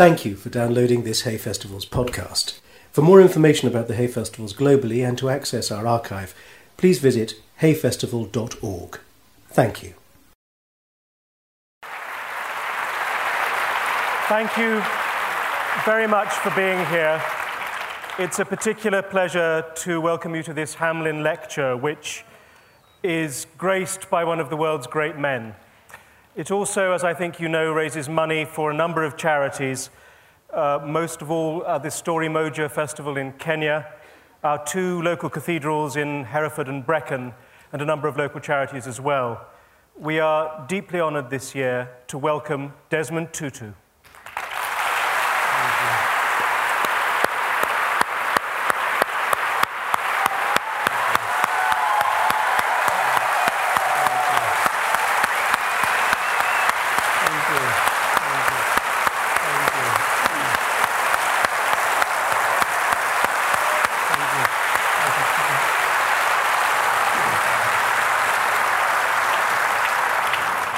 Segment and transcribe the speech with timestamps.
[0.00, 2.58] Thank you for downloading this Hay Festivals podcast.
[2.90, 6.34] For more information about the Hay Festivals globally and to access our archive,
[6.78, 8.98] please visit hayfestival.org.
[9.50, 9.92] Thank you.
[14.30, 14.82] Thank you
[15.84, 17.22] very much for being here.
[18.18, 22.24] It's a particular pleasure to welcome you to this Hamlin lecture, which
[23.02, 25.54] is graced by one of the world's great men.
[26.36, 29.90] It also, as I think you know, raises money for a number of charities,
[30.52, 33.88] uh, most of all uh, the Story Moja Festival in Kenya,
[34.44, 37.34] our two local cathedrals in Hereford and Brecon,
[37.72, 39.44] and a number of local charities as well.
[39.98, 43.72] We are deeply honored this year to welcome Desmond Tutu.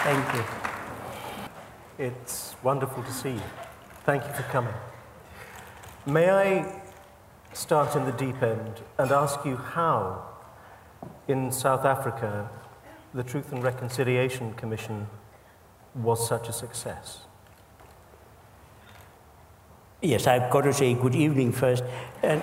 [0.04, 0.44] Thank you.
[1.96, 3.50] It's wonderful to see you.
[4.04, 4.74] Thank you for coming.
[6.04, 6.82] May I
[7.52, 10.26] start in the deep end and ask you how,
[11.28, 12.50] in South Africa,
[13.14, 15.06] the Truth and Reconciliation Commission
[15.94, 17.20] was such a success?
[20.00, 21.84] Yes, I've got to say good evening first.
[22.24, 22.42] And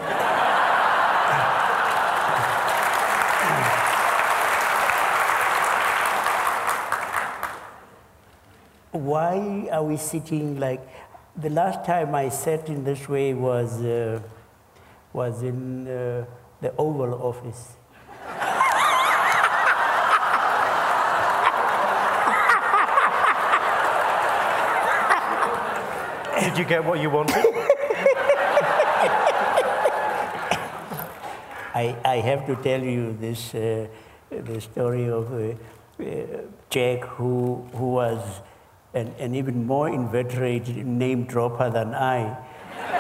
[8.91, 10.81] why are we sitting like
[11.35, 14.19] the last time I sat in this way was uh,
[15.13, 16.25] was in uh,
[16.61, 17.75] the Oval Office.
[26.39, 27.45] Did you get what you wanted?
[31.75, 33.87] I, I have to tell you this uh,
[34.29, 35.53] the story of uh,
[36.03, 38.41] uh, Jack, who who was
[38.94, 42.38] an, an even more inveterate name dropper than I.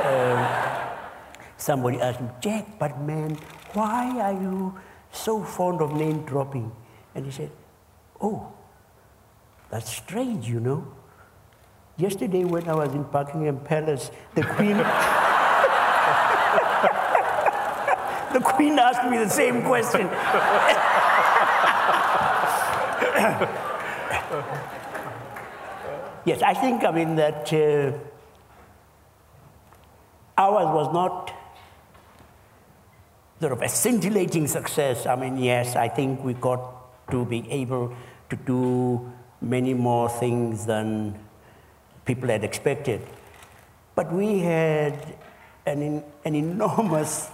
[0.03, 0.45] Um,
[1.57, 3.37] somebody asked him, Jack, but man,
[3.73, 4.77] why are you
[5.11, 6.71] so fond of name dropping?
[7.15, 7.51] And he said,
[8.21, 8.53] Oh,
[9.69, 10.87] that's strange, you know.
[11.97, 14.77] Yesterday, when I was in Buckingham Palace, the Queen.
[18.33, 20.09] the Queen asked me the same question.
[26.29, 27.91] yes, I think, I mean, that uh,
[30.37, 31.33] ours was not
[33.39, 35.07] sort of a scintillating success.
[35.07, 36.61] I mean, yes, I think we got
[37.09, 37.95] to be able
[38.29, 41.17] to do many more things than
[42.05, 43.01] people had expected.
[43.95, 45.17] But we had
[45.65, 47.29] an, an enormous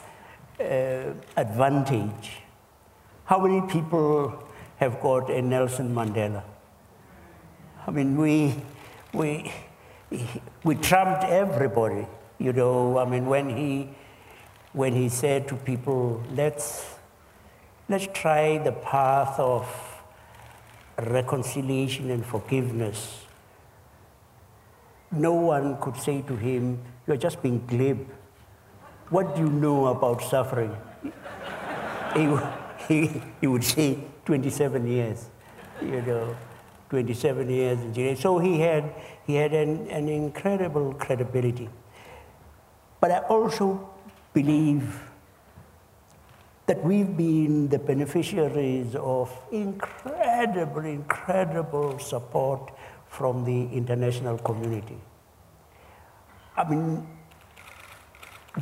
[0.60, 2.44] uh, advantage.
[3.26, 4.42] How many people
[4.78, 6.44] have got a Nelson Mandela?
[7.88, 8.56] I mean, we,
[9.16, 9.52] we,
[10.64, 12.06] we trumped everybody,
[12.38, 12.98] you know.
[12.98, 13.90] I mean, when he,
[14.74, 16.86] when he said to people, let's,
[17.90, 19.68] let's try the path of
[20.98, 23.22] reconciliation and forgiveness,
[25.12, 28.06] no one could say to him, You're just being glib.
[29.10, 30.76] What do you know about suffering?
[32.16, 32.38] he,
[32.88, 35.30] he, he would say, 27 years,
[35.80, 36.36] you know,
[36.90, 38.16] 27 years in jail.
[38.16, 38.94] So he had,
[39.26, 41.70] he had an, an incredible credibility.
[43.00, 43.90] But I also
[44.34, 45.02] believe
[46.68, 52.72] that we've been the beneficiaries of incredible, incredible support
[53.08, 54.98] from the international community.
[56.58, 57.08] I mean,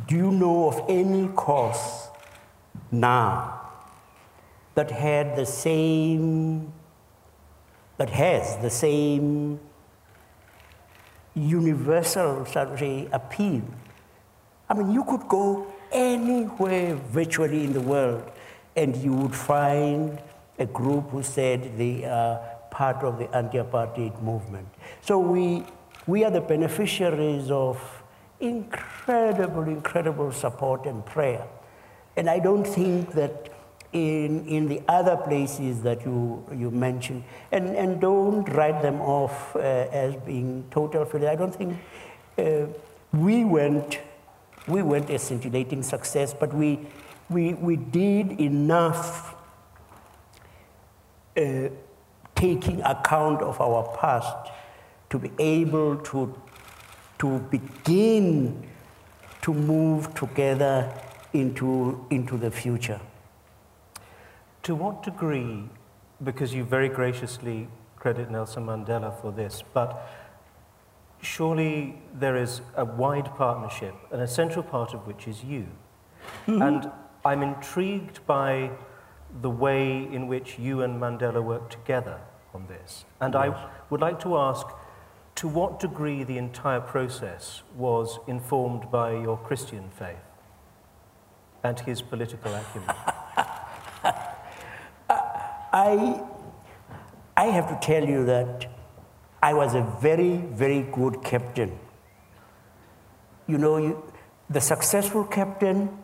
[0.06, 2.08] do you know of any cause
[2.90, 3.60] now
[4.74, 6.72] that had the same,
[7.96, 9.60] that has the same
[11.34, 13.62] universal, sort of say, appeal?
[14.68, 18.30] I mean, you could go anywhere virtually in the world
[18.76, 20.20] and you would find
[20.58, 24.66] a group who said they are part of the anti-apartheid movement.
[25.00, 25.64] So we,
[26.06, 27.80] we are the beneficiaries of
[28.40, 31.46] incredible, incredible support and prayer.
[32.16, 33.50] And I don't think that
[33.94, 39.56] in, in the other places that you, you mentioned, and, and don't write them off
[39.56, 41.30] uh, as being total failure.
[41.30, 41.78] I don't think
[42.36, 42.66] uh,
[43.12, 44.00] we went
[44.66, 46.80] we weren't a scintillating success, but we,
[47.28, 49.34] we, we did enough
[51.36, 51.68] uh,
[52.34, 54.50] taking account of our past
[55.10, 56.40] to be able to, to
[57.24, 58.62] to begin
[59.40, 60.92] to move together
[61.32, 63.00] into, into the future.
[64.64, 65.68] To what degree,
[66.22, 70.08] because you very graciously credit Nelson Mandela for this, but
[71.20, 75.66] surely there is a wide partnership, an essential part of which is you.
[76.46, 76.62] Mm-hmm.
[76.62, 76.90] And
[77.26, 78.70] I'm intrigued by
[79.42, 82.18] the way in which you and Mandela work together
[82.54, 83.04] on this.
[83.20, 83.42] And yes.
[83.44, 84.66] I would like to ask
[85.34, 90.24] to what degree the entire process was informed by your Christian faith
[91.62, 92.96] and his political acumen.
[95.74, 96.22] I,
[97.36, 98.66] I have to tell you that
[99.42, 101.76] I was a very, very good captain.
[103.48, 104.12] You know, you,
[104.48, 105.98] the successful captain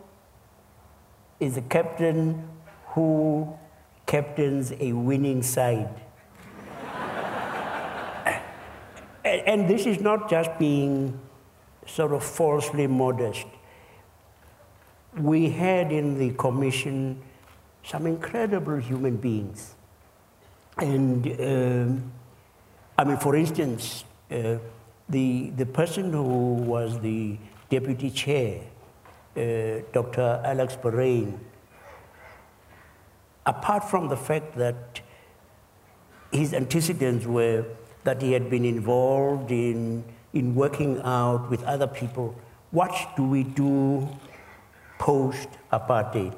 [1.39, 2.49] is a captain
[2.87, 3.57] who
[4.07, 6.01] captains a winning side.
[9.23, 11.17] and, and this is not just being
[11.87, 13.45] sort of falsely modest.
[15.17, 17.23] We had in the commission
[17.83, 19.75] some incredible human beings.
[20.77, 22.11] And um,
[22.97, 24.57] I mean, for instance, uh,
[25.09, 27.37] the, the person who was the
[27.69, 28.61] deputy chair,
[29.35, 30.41] uh, Dr.
[30.43, 31.39] Alex Boraine,
[33.45, 35.01] apart from the fact that
[36.31, 37.65] his antecedents were
[38.03, 40.03] that he had been involved in,
[40.33, 42.35] in working out with other people
[42.71, 44.07] what do we do
[44.97, 46.33] post apartheid?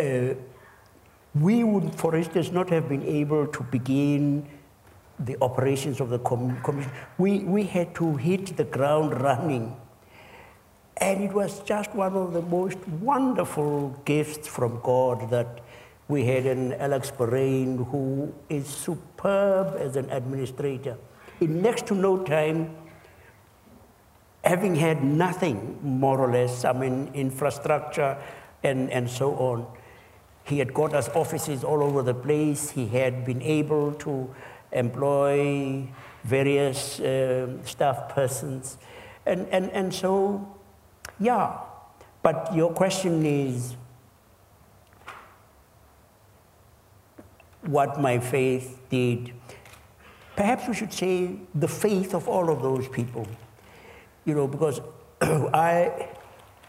[0.00, 0.34] Uh,
[1.34, 4.48] we would, for instance, not have been able to begin
[5.20, 6.90] the operations of the com- commission.
[7.18, 9.76] We, we had to hit the ground running.
[10.96, 15.60] And it was just one of the most wonderful gifts from God that
[16.08, 20.96] we had an Alex Boraine who is superb as an administrator.
[21.40, 22.74] In next to no time,
[24.42, 28.18] having had nothing, more or less, I mean, infrastructure
[28.62, 29.66] and, and so on,
[30.50, 32.70] he had got us offices all over the place.
[32.70, 34.34] He had been able to
[34.72, 35.86] employ
[36.24, 38.76] various uh, staff persons.
[39.24, 40.56] And, and, and so,
[41.20, 41.56] yeah.
[42.22, 43.76] But your question is
[47.62, 49.32] what my faith did.
[50.34, 53.26] Perhaps we should say the faith of all of those people.
[54.24, 54.80] You know, because
[55.20, 56.08] I,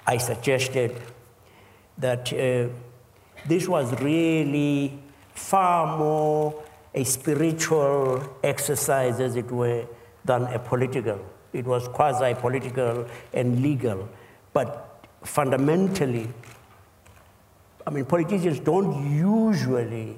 [0.05, 1.01] I suggested
[1.97, 2.31] that.
[2.31, 2.69] Uh,
[3.45, 4.99] this was really
[5.33, 9.85] far more a spiritual exercise, as it were,
[10.25, 11.19] than a political.
[11.53, 14.09] It was quasi political and legal.
[14.53, 16.27] But fundamentally,
[17.85, 20.15] I mean, politicians don't usually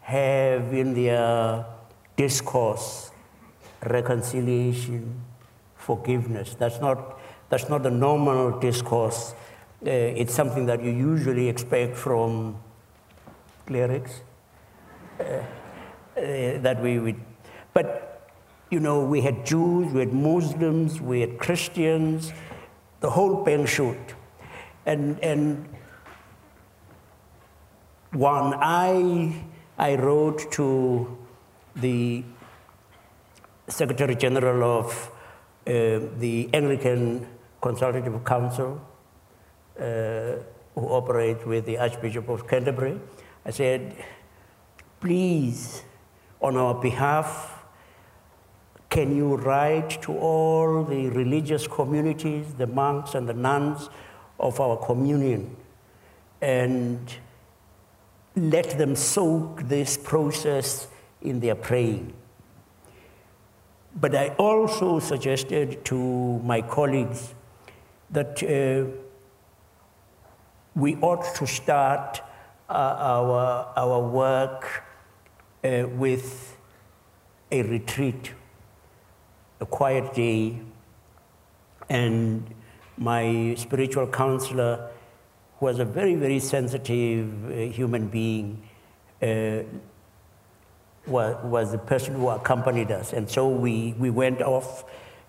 [0.00, 1.64] have in their
[2.16, 3.10] discourse
[3.84, 5.20] reconciliation,
[5.76, 6.56] forgiveness.
[6.58, 7.18] That's not,
[7.48, 9.34] that's not the normal discourse.
[9.84, 12.56] Uh, it's something that you usually expect from
[13.66, 14.20] clerics
[15.20, 15.42] uh, uh,
[16.16, 17.20] that we would.
[17.74, 18.30] But,
[18.70, 22.32] you know, we had Jews, we had Muslims, we had Christians,
[23.00, 24.14] the whole pen shoot.
[24.86, 25.68] And, and
[28.12, 29.44] one, I,
[29.78, 31.18] I wrote to
[31.74, 32.24] the
[33.68, 35.10] Secretary General of
[35.66, 37.26] uh, the Anglican
[37.60, 38.80] Consultative Council,
[39.78, 39.82] uh,
[40.74, 43.00] who operates with the Archbishop of Canterbury,
[43.46, 43.94] I said,
[44.98, 45.84] please,
[46.42, 47.62] on our behalf,
[48.90, 53.88] can you write to all the religious communities, the monks and the nuns
[54.40, 55.54] of our communion,
[56.40, 56.98] and
[58.34, 60.88] let them soak this process
[61.22, 62.14] in their praying?
[63.94, 67.32] But I also suggested to my colleagues
[68.10, 68.90] that uh,
[70.74, 72.22] we ought to start
[72.68, 74.84] our, our work
[75.64, 76.56] uh, with
[77.50, 78.32] a retreat,
[79.60, 80.60] a quiet day,
[81.88, 82.52] and
[82.96, 84.90] my spiritual counselor,
[85.58, 88.62] who was a very, very sensitive uh, human being,
[89.22, 89.62] uh,
[91.06, 93.12] was, was the person who accompanied us.
[93.12, 94.84] And so we, we went off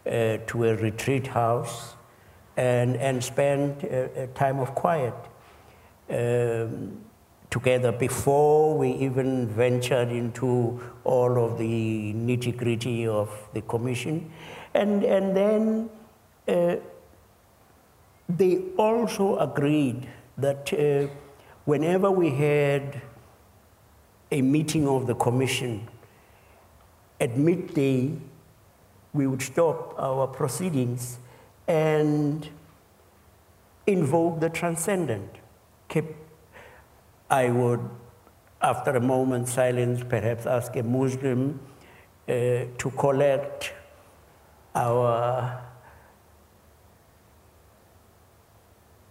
[0.06, 1.94] uh, to a retreat house
[2.56, 5.14] and, and spent a, a time of quiet.
[6.10, 7.07] Um,
[7.50, 14.32] together before we even ventured into all of the nitty gritty of the commission.
[14.74, 15.90] And, and then
[16.48, 16.76] uh,
[18.28, 21.08] they also agreed that uh,
[21.66, 23.02] whenever we had
[24.32, 25.88] a meeting of the commission
[27.20, 28.12] at midday,
[29.14, 31.18] we would stop our proceedings
[31.68, 32.50] and
[33.88, 35.30] invoke the transcendent.
[37.30, 37.82] I would,
[38.62, 41.60] after a moment's silence, perhaps ask a Muslim
[42.28, 42.32] uh,
[42.78, 43.74] to collect
[44.74, 45.62] our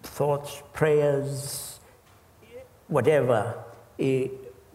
[0.02, 1.78] thoughts, prayers,
[2.88, 3.54] whatever,
[3.98, 4.30] in,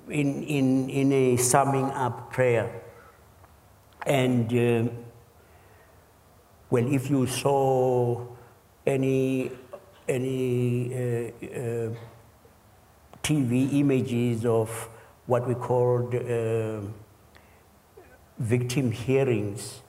[0.07, 2.81] in, in a summing up prayer.
[4.05, 4.91] And uh,
[6.69, 8.25] well, if you saw
[8.86, 9.51] any,
[10.07, 11.89] any uh, uh,
[13.24, 14.90] TV images of
[15.25, 16.82] what we called uh,
[18.40, 19.82] victim hearings,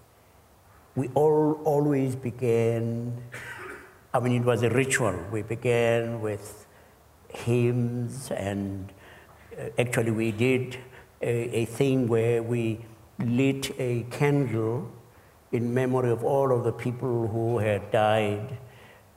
[0.94, 3.16] we all always began,
[4.12, 5.18] I mean, it was a ritual.
[5.32, 6.66] We began with
[7.28, 8.92] hymns, and
[9.58, 10.78] uh, actually, we did
[11.22, 12.84] a, a, thing where we
[13.18, 14.90] lit a candle
[15.50, 18.58] in memory of all of the people who had died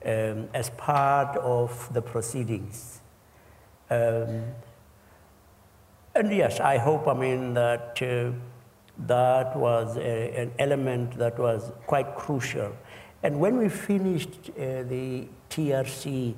[0.04, 3.00] um, as part of the proceedings.
[3.90, 4.44] Um,
[6.14, 8.00] and yes, I hope, I mean, that.
[8.00, 8.32] Uh,
[8.98, 12.72] that was a, an element that was quite crucial.
[13.22, 16.34] And when we finished uh, the TRC,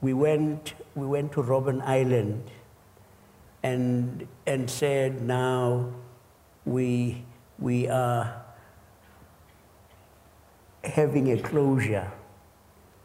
[0.00, 2.50] we went, we went to Robben Island
[3.62, 5.92] and, and said, now
[6.64, 7.24] we,
[7.58, 8.42] we are
[10.84, 12.10] having a closure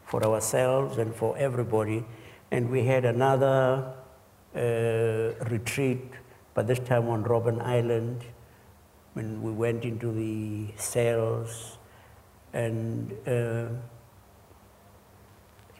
[0.04, 2.04] for ourselves and for everybody.
[2.50, 3.92] And we had another
[4.54, 6.04] uh, retreat,
[6.54, 8.24] but this time on Robben Island
[9.14, 11.78] when we went into the cells
[12.52, 13.68] and uh,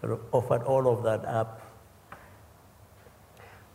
[0.01, 1.63] sort of offered all of that up.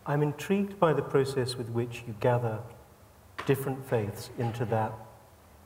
[0.06, 2.60] I'm intrigued by the process with which you gather
[3.46, 4.94] different faiths into that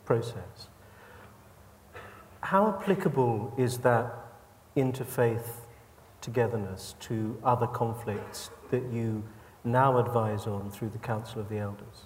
[0.06, 0.68] process.
[2.42, 4.14] How applicable is that
[4.76, 5.65] interfaith
[6.26, 9.24] togetherness to other conflicts that you
[9.64, 12.06] now advise on through the Council of the Elders?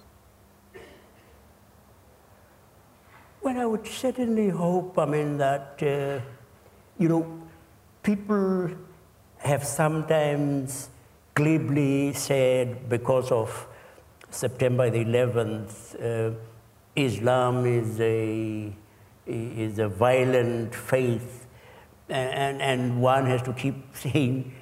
[3.42, 6.20] Well, I would certainly hope, I mean, that, uh,
[6.98, 7.40] you know,
[8.02, 8.70] people
[9.38, 10.90] have sometimes
[11.34, 13.66] glibly said because of
[14.28, 16.34] September the 11th, uh,
[16.94, 18.70] Islam is a,
[19.26, 21.39] is a violent faith,
[22.10, 24.54] and, and one has to keep saying,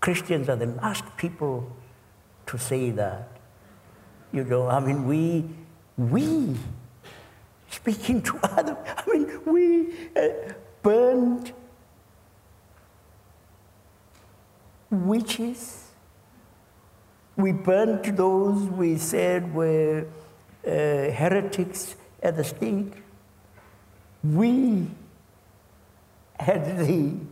[0.00, 1.70] Christians are the last people
[2.46, 3.28] to say that.
[4.32, 5.44] You know, I mean, we,
[5.96, 6.54] we
[7.70, 8.76] speaking to others.
[8.86, 11.52] I mean, we uh, burned
[14.90, 15.84] witches.
[17.36, 20.06] We burned those we said were
[20.66, 22.92] uh, heretics at the stake.
[24.24, 24.88] We
[26.38, 27.12] had the.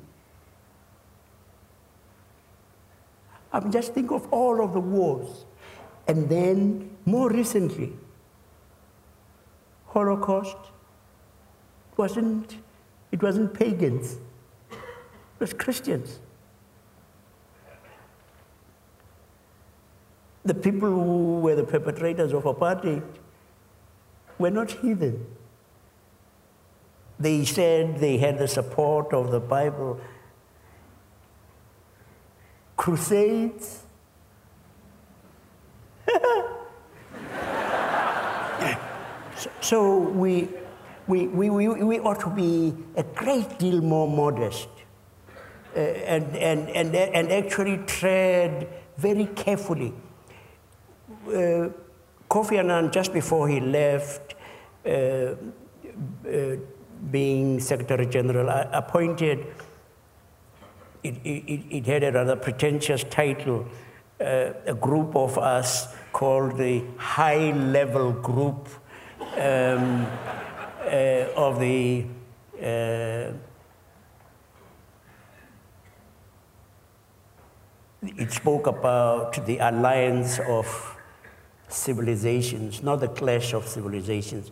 [3.53, 5.45] I mean, just think of all of the wars.
[6.09, 7.93] And then, more recently,
[9.87, 10.57] Holocaust
[11.97, 12.57] wasn't,
[13.11, 14.19] it wasn't pagans,
[14.71, 16.21] it was Christians.
[20.45, 23.03] The people who were the perpetrators of apartheid
[24.39, 25.27] were not heathen.
[27.19, 30.01] They said they had the support of the Bible.
[32.77, 33.87] Crusades,
[39.61, 40.49] So we,
[41.09, 44.69] we, we, we, ought to be a great deal more modest
[45.75, 49.93] uh, and, and, and, and actually tread very carefully.
[51.27, 51.71] Uh,
[52.31, 54.35] Kofi Annan, just before he left,
[54.85, 55.35] uh
[57.11, 59.47] being Secretary General, appointed,
[61.03, 63.67] it, it, it, had a rather pretentious title,
[64.21, 68.69] uh, a group of us called the High Level Group
[69.37, 70.07] um,
[70.85, 72.07] uh, of the
[72.61, 73.33] uh,
[78.17, 80.97] it spoke about the alliance of
[81.69, 84.51] civilizations, not the clash of civilizations.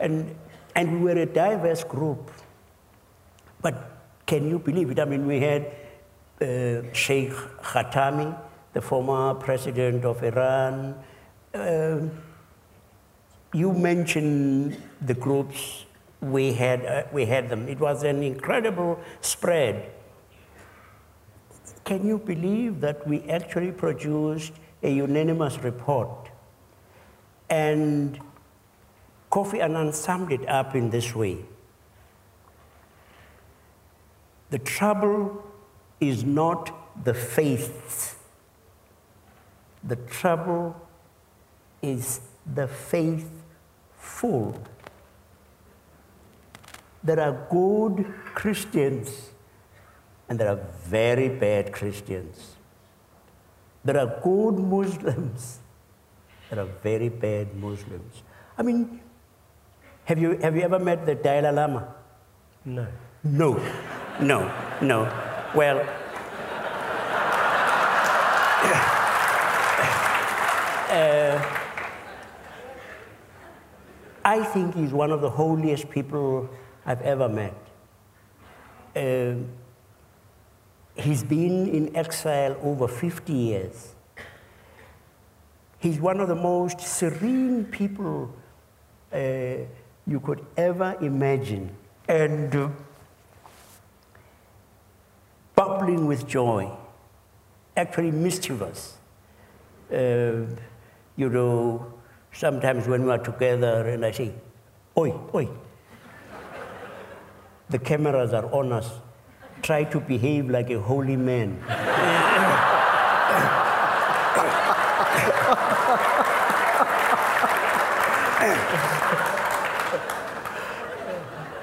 [0.00, 0.36] And,
[0.76, 2.30] and we were a diverse group.
[3.62, 3.90] But
[4.26, 5.00] can you believe it?
[5.00, 5.72] I mean, we had
[6.40, 8.38] uh, Sheikh Khatami,
[8.74, 10.94] the former president of Iran.
[11.54, 12.00] Uh,
[13.54, 15.86] you mentioned the groups
[16.20, 17.68] we had, uh, we had them.
[17.68, 19.90] It was an incredible spread.
[21.84, 24.52] Can you believe that we actually produced
[24.82, 26.28] a unanimous report?
[27.48, 28.20] And
[29.30, 31.38] Kofi Annan summed it up in this way
[34.50, 35.44] The trouble
[36.00, 38.18] is not the faith,
[39.82, 40.76] the trouble
[41.82, 42.20] is
[42.54, 44.60] the faithful.
[47.02, 49.30] There are good Christians
[50.28, 52.56] and there are very bad Christians.
[53.84, 55.60] There are good Muslims.
[56.50, 58.22] There are very bad Muslims.
[58.58, 59.00] I mean,
[60.06, 61.94] have you, have you ever met the Dalai Lama?
[62.64, 62.86] No.
[63.24, 63.60] No,
[64.20, 65.02] no, no.
[65.52, 65.80] Well,
[70.90, 71.56] uh,
[74.24, 76.48] I think he's one of the holiest people
[76.84, 77.54] I've ever met.
[78.94, 79.34] Uh,
[80.94, 83.94] he's been in exile over 50 years.
[85.80, 88.32] He's one of the most serene people
[89.12, 89.66] uh,
[90.06, 91.70] you could ever imagine.
[92.08, 92.68] And uh,
[95.54, 96.70] bubbling with joy,
[97.76, 98.96] actually mischievous.
[99.92, 100.46] Uh,
[101.16, 101.92] you know,
[102.32, 104.32] sometimes when we are together and I say,
[104.98, 105.48] Oi, oi,
[107.68, 108.90] the cameras are on us.
[109.62, 111.60] Try to behave like a holy man.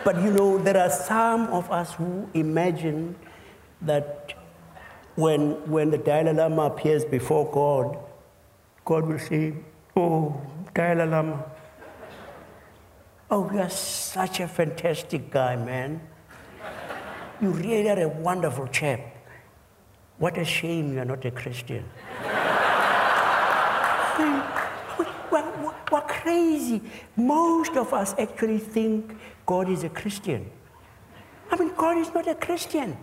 [0.03, 3.15] but you know, there are some of us who imagine
[3.81, 4.33] that
[5.15, 7.97] when, when the Dalai Lama appears before God,
[8.85, 9.53] God will say,
[9.95, 10.41] Oh,
[10.73, 11.45] Dalai Lama,
[13.29, 16.01] oh, you're such a fantastic guy, man.
[17.41, 18.99] You really are a wonderful chap.
[20.17, 21.83] What a shame you're not a Christian.
[24.17, 26.81] we're, we're, we're crazy.
[27.15, 30.49] Most of us actually think God is a Christian.
[31.51, 32.97] I mean, God is not a Christian.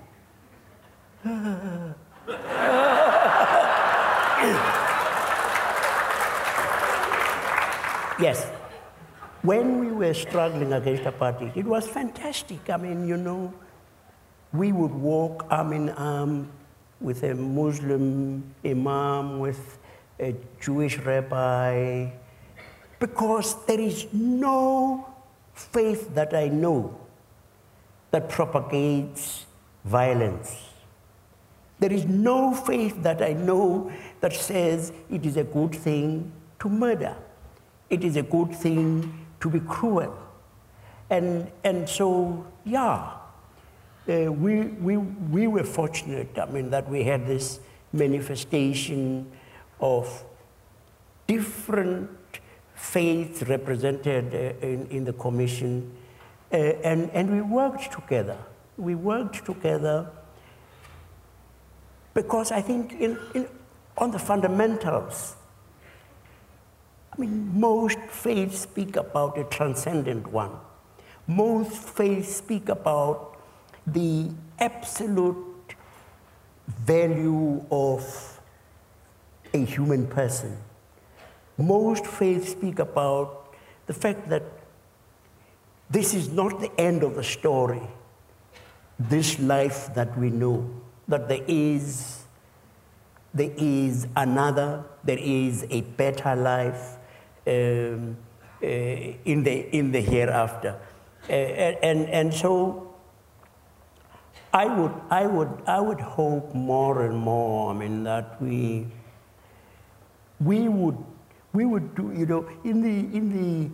[8.21, 8.47] yes,
[9.43, 12.71] when we were struggling against apartheid, it was fantastic.
[12.71, 13.53] I mean, you know,
[14.53, 16.49] we would walk arm in arm
[17.01, 19.79] with a Muslim imam, with
[20.19, 22.11] a Jewish rabbi,
[23.01, 25.07] because there is no
[25.55, 26.97] faith that I know
[28.11, 29.47] that propagates
[29.85, 30.55] violence.
[31.79, 36.69] There is no faith that I know that says it is a good thing to
[36.69, 37.17] murder.
[37.89, 40.15] It is a good thing to be cruel.
[41.09, 43.13] And, and so, yeah,
[44.09, 47.61] uh, we, we, we were fortunate, I mean, that we had this
[47.93, 49.31] manifestation
[49.81, 50.25] of
[51.27, 52.11] different
[52.93, 55.93] faiths represented uh, in, in the commission,
[56.53, 58.37] uh, and, and we worked together.
[58.77, 60.11] We worked together
[62.15, 63.47] because I think in, in,
[63.97, 65.37] on the fundamentals,
[67.13, 70.53] I mean, most faiths speak about a transcendent one.
[71.27, 73.37] Most faiths speak about
[73.87, 75.37] the absolute
[76.67, 78.41] value of
[79.55, 80.57] a human person.
[81.61, 83.55] Most faiths speak about
[83.87, 84.43] the fact that
[85.91, 87.83] this is not the end of the story,
[88.99, 90.69] this life that we know
[91.09, 92.23] that there is,
[93.35, 96.97] there is another, there is a better life
[97.47, 98.17] um,
[98.63, 100.79] uh, in, the, in the hereafter.
[101.29, 102.95] Uh, and, and so
[104.53, 108.87] I would, I, would, I would hope more and more, I mean, that we,
[110.41, 110.97] we, would,
[111.53, 113.71] we would do, you know, in the, in the,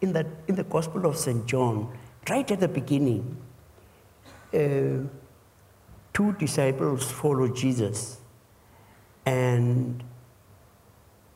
[0.00, 1.46] in the, in the Gospel of St.
[1.46, 1.96] John,
[2.28, 3.36] right at the beginning,
[4.52, 5.08] uh,
[6.12, 8.18] two disciples follow Jesus,
[9.26, 10.02] and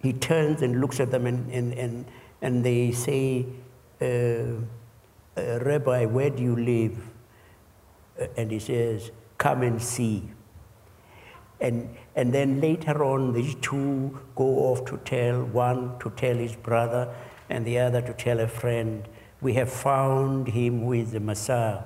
[0.00, 2.04] he turns and looks at them, and, and, and,
[2.42, 3.46] and they say,
[4.00, 6.98] uh, uh, Rabbi, where do you live?
[8.20, 10.28] Uh, and he says, Come and see.
[11.60, 16.56] And, and then later on, these two go off to tell one to tell his
[16.56, 17.14] brother,
[17.48, 19.06] and the other to tell a friend,
[19.40, 21.82] We have found him with the Messiah.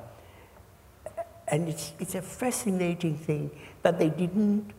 [1.49, 3.51] And it's, it's a fascinating thing
[3.83, 4.73] that they didn't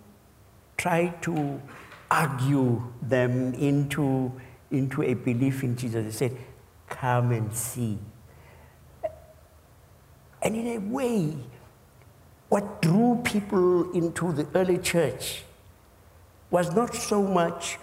[0.75, 1.61] try to
[2.09, 4.31] argue them into,
[4.71, 6.03] into a belief in Jesus.
[6.03, 6.37] They said,
[6.89, 7.99] Come and see.
[10.41, 11.35] And in a way,
[12.53, 15.43] what drew people into the early church
[16.51, 17.79] was not so much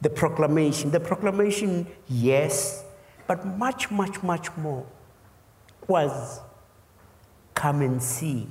[0.00, 0.92] the proclamation.
[0.92, 2.84] The proclamation, yes,
[3.26, 4.86] but much, much, much more
[5.88, 6.38] was
[7.54, 8.46] come and see.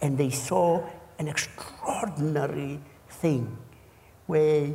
[0.00, 0.84] And they saw
[1.20, 3.56] an extraordinary thing
[4.26, 4.74] where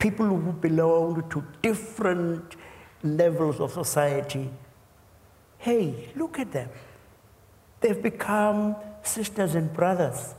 [0.00, 2.56] people who belonged to different
[3.04, 4.50] levels of society,
[5.58, 6.68] hey, look at them.
[7.80, 10.34] They've become sisters and brothers.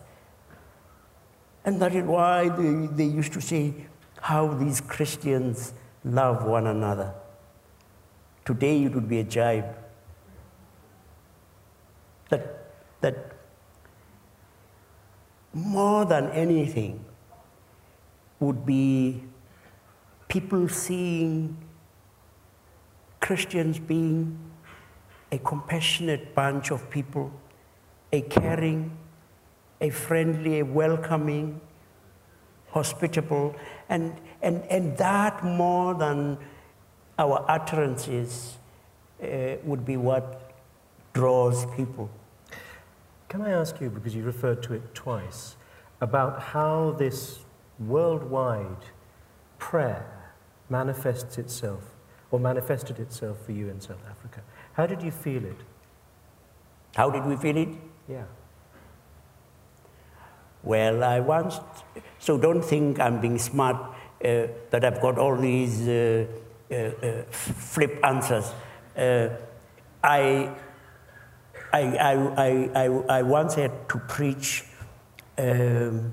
[1.64, 3.74] And that is why they, they used to say
[4.20, 7.14] how these Christians love one another.
[8.46, 9.76] Today it would be a jibe.
[12.30, 12.72] That,
[13.02, 13.36] that
[15.54, 17.04] more than anything
[18.40, 19.24] would be
[20.28, 21.58] people seeing
[23.20, 24.38] Christians being
[25.32, 27.32] a compassionate bunch of people,
[28.12, 28.98] a caring,
[29.80, 31.62] a friendly, a welcoming,
[32.70, 33.56] hospitable,
[33.90, 36.38] and, and, and that more than
[37.18, 38.58] our utterances
[39.22, 40.54] uh, would be what
[41.14, 42.10] draws people.
[43.30, 45.56] Can I ask you, because you referred to it twice,
[46.00, 47.40] about how this
[47.80, 48.86] worldwide
[49.58, 50.06] prayer
[50.70, 51.84] manifests itself,
[52.32, 54.42] or manifested itself for you in South Africa?
[54.74, 55.58] How did you feel it?
[56.96, 57.70] How did we feel it?
[58.12, 58.24] Yeah.
[60.64, 61.60] Well, I once,
[62.20, 66.26] so don't think I'm being smart, uh, that I've got all these uh,
[66.70, 68.52] uh, uh flip answers.
[68.98, 69.30] Uh,
[70.04, 70.52] I,
[71.72, 72.86] I, I, I,
[73.20, 74.66] I, once had to preach,
[75.38, 76.12] um,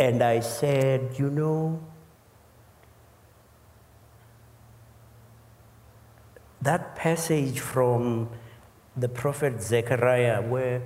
[0.00, 1.80] and I said, you know,
[6.60, 8.28] that passage from
[8.96, 10.82] the prophet Zechariah, where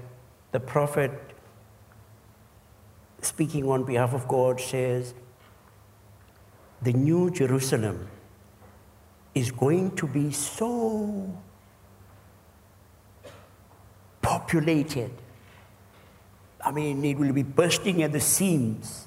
[0.52, 1.28] the prophet
[3.20, 5.14] speaking on behalf of God, says,
[6.82, 8.08] The new Jerusalem
[9.34, 11.36] is going to be so
[14.22, 15.10] populated.
[16.60, 19.06] I mean, it will be bursting at the seams.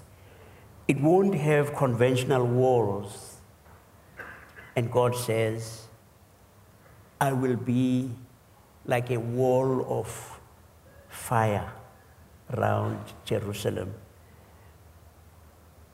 [0.88, 3.38] It won't have conventional walls.
[4.76, 5.88] And God says,
[7.20, 8.10] I will be
[8.86, 10.40] like a wall of
[11.12, 11.72] fire
[12.54, 13.94] around Jerusalem.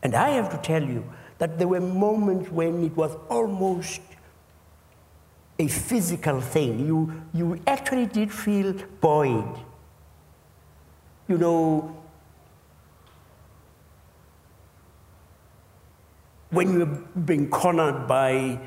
[0.02, 1.04] And I have to tell you
[1.40, 4.02] that there were moments when it was almost
[5.60, 6.86] a physical thing.
[6.86, 9.58] You, you actually did feel buoyed.
[11.28, 11.98] You know,
[16.50, 18.60] when you've been cornered by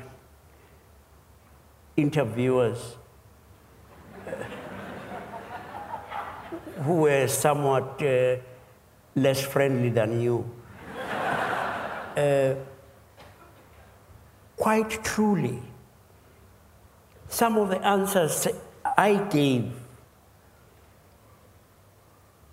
[1.97, 2.97] interviewers
[6.83, 8.35] who were somewhat uh,
[9.15, 10.49] less friendly than you.
[12.11, 12.55] Uh,
[14.57, 15.63] quite truly,
[17.29, 18.49] some of the answers
[18.97, 19.71] I gave,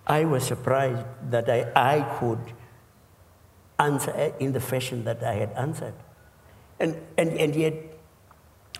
[0.06, 2.38] I was surprised that I, I could
[3.80, 5.94] answer in the fashion that I had answered.
[6.78, 7.74] And, and, and yet,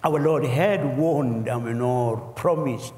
[0.05, 2.95] our Lord had warned, I mean, or promised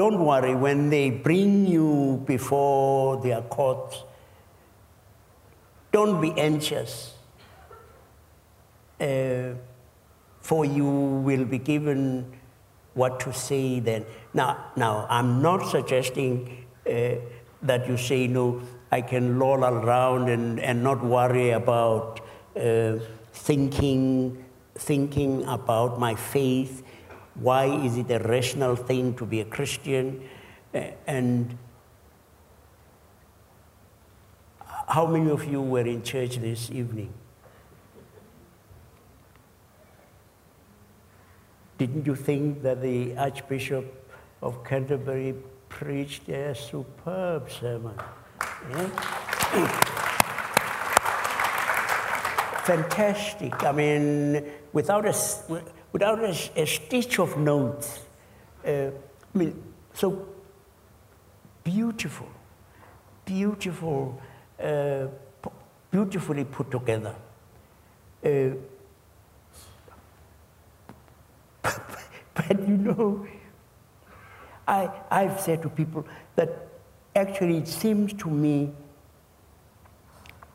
[0.00, 4.02] don't worry, when they bring you before their court,
[5.92, 7.12] don't be anxious.
[8.98, 9.52] Uh,
[10.40, 10.86] for you
[11.26, 12.24] will be given
[12.94, 14.06] what to say then.
[14.32, 17.16] Now, now I'm not suggesting uh,
[17.60, 22.20] that you say, no, I can loll around and, and not worry about
[22.56, 22.94] uh,
[23.34, 24.42] thinking,
[24.76, 26.84] thinking about my faith
[27.34, 30.22] why is it a rational thing to be a Christian?
[31.06, 31.56] And
[34.88, 37.12] how many of you were in church this evening?
[41.78, 44.12] Didn't you think that the Archbishop
[44.42, 45.34] of Canterbury
[45.68, 47.94] preached a superb sermon?
[52.64, 53.64] Fantastic.
[53.64, 55.12] I mean, without a
[55.92, 58.00] without a, a stitch of notes.
[58.66, 58.90] Uh,
[59.34, 59.62] I mean,
[59.94, 60.26] so
[61.64, 62.28] beautiful,
[63.24, 64.20] beautiful,
[64.62, 65.06] uh,
[65.90, 67.14] beautifully put together.
[68.24, 68.50] Uh,
[72.34, 73.26] but you know,
[74.66, 76.68] I, I've said to people that
[77.14, 78.70] actually it seems to me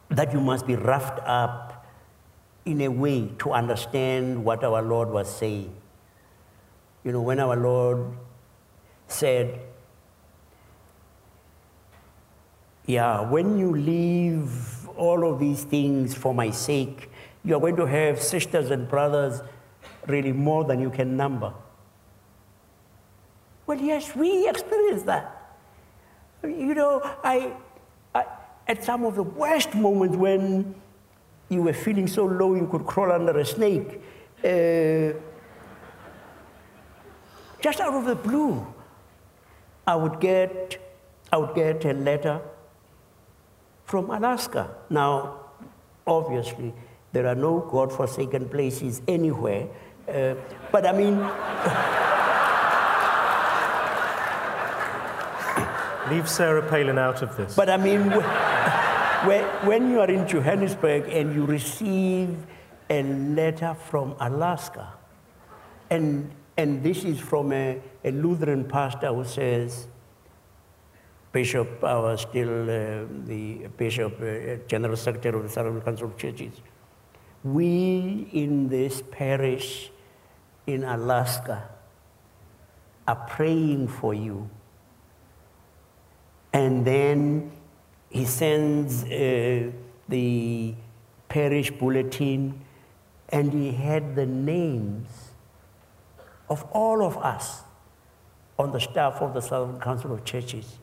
[0.10, 1.75] that you must be roughed up
[2.66, 5.74] in a way to understand what our Lord was saying.
[7.04, 8.14] You know, when our Lord
[9.08, 9.60] said,
[12.88, 17.10] Yeah, when you leave all of these things for my sake,
[17.44, 19.42] you are going to have sisters and brothers
[20.08, 21.54] really more than you can number.
[23.66, 25.58] Well, yes, we experienced that.
[26.44, 27.54] You know, I,
[28.14, 28.26] I,
[28.68, 30.76] at some of the worst moments when
[31.50, 34.02] you were feeling so low you could crawl under a snake,
[34.44, 35.14] uh,
[37.62, 38.66] just out of the blue,
[39.88, 40.78] I would get,
[41.32, 42.42] I would get a letter
[43.86, 44.70] from Alaska.
[44.90, 45.40] Now,
[46.06, 46.74] obviously,
[47.12, 49.68] there are no God-forsaken places anywhere,
[50.08, 50.36] uh,
[50.72, 51.18] but I mean.
[56.12, 57.56] Leave Sarah Palin out of this.
[57.56, 58.12] But I mean,
[59.26, 62.36] when, you are in Johannesburg and you receive
[62.90, 64.94] a letter from Alaska,
[65.90, 69.88] and, and this is from a, a Lutheran pastor who says,
[71.32, 76.18] Bishop, I was still uh, the Bishop, uh, General Secretary of the Southern Council of
[76.18, 76.62] Churches.
[77.44, 79.92] We in this parish
[80.66, 81.70] in Alaska
[83.08, 84.50] are praying for you
[86.54, 87.52] and then
[88.16, 89.70] he sends uh,
[90.08, 90.74] the
[91.28, 92.62] parish bulletin,
[93.28, 95.10] and he had the names
[96.50, 97.64] of all of us
[98.58, 100.78] on the staff of the Southern Council of Churches.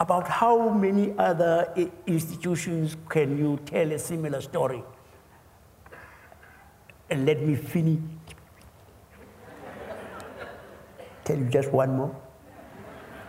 [0.00, 1.72] About how many other
[2.08, 4.82] institutions can you tell a similar story?
[7.10, 8.00] And let me finish.
[11.22, 12.16] Tell you just one more.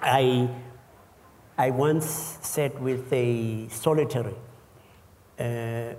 [0.01, 0.49] I
[1.61, 4.33] I once sat with a solitary,
[5.39, 5.93] uh,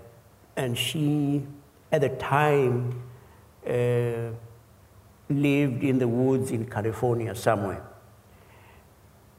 [0.57, 1.47] and she,
[1.93, 3.01] at the time,
[3.65, 4.35] uh,
[5.29, 7.81] lived in the woods in California somewhere.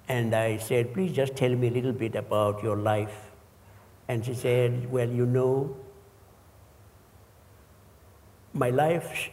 [0.07, 3.31] And I said, please just tell me a little bit about your life.
[4.07, 5.75] And she said, well, you know,
[8.53, 9.29] my life,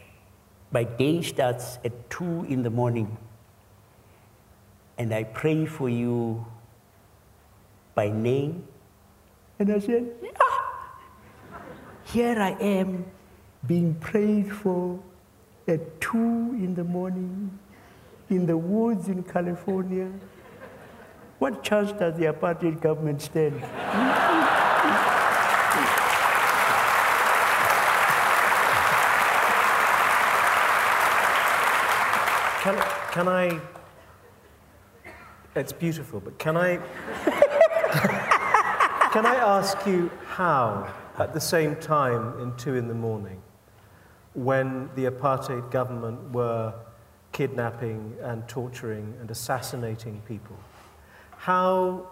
[0.73, 3.17] my day starts at two in the morning,
[4.99, 6.47] and I pray for you
[7.95, 8.67] by name?
[9.59, 10.31] And I said, Yeah.
[12.05, 13.05] Here I am
[13.67, 14.99] being prayed for
[15.69, 17.59] at two in the morning
[18.31, 20.09] in the woods in California.
[21.39, 23.61] What chance does the apartheid government stand?
[32.63, 32.77] Can,
[33.11, 33.61] can I?
[35.57, 36.79] It's beautiful, but can I?
[39.13, 43.43] Can I ask you how, at the same time in two in the morning,
[44.35, 46.73] when the apartheid government were
[47.33, 50.57] kidnapping and torturing and assassinating people,
[51.37, 52.07] how,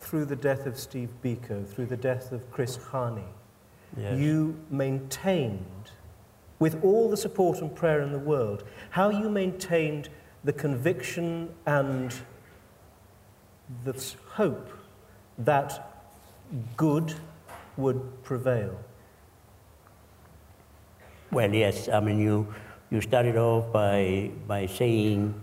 [0.00, 3.24] through the death of Steve Biko, through the death of Chris Hani,
[3.96, 4.18] yes.
[4.18, 5.92] you maintained,
[6.58, 10.10] with all the support and prayer in the world, how you maintained
[10.44, 12.14] the conviction and
[13.84, 14.73] the hope
[15.38, 16.04] that
[16.76, 17.14] good
[17.76, 18.78] would prevail?
[21.30, 21.88] Well, yes.
[21.88, 22.54] I mean, you,
[22.90, 25.34] you started off by, by saying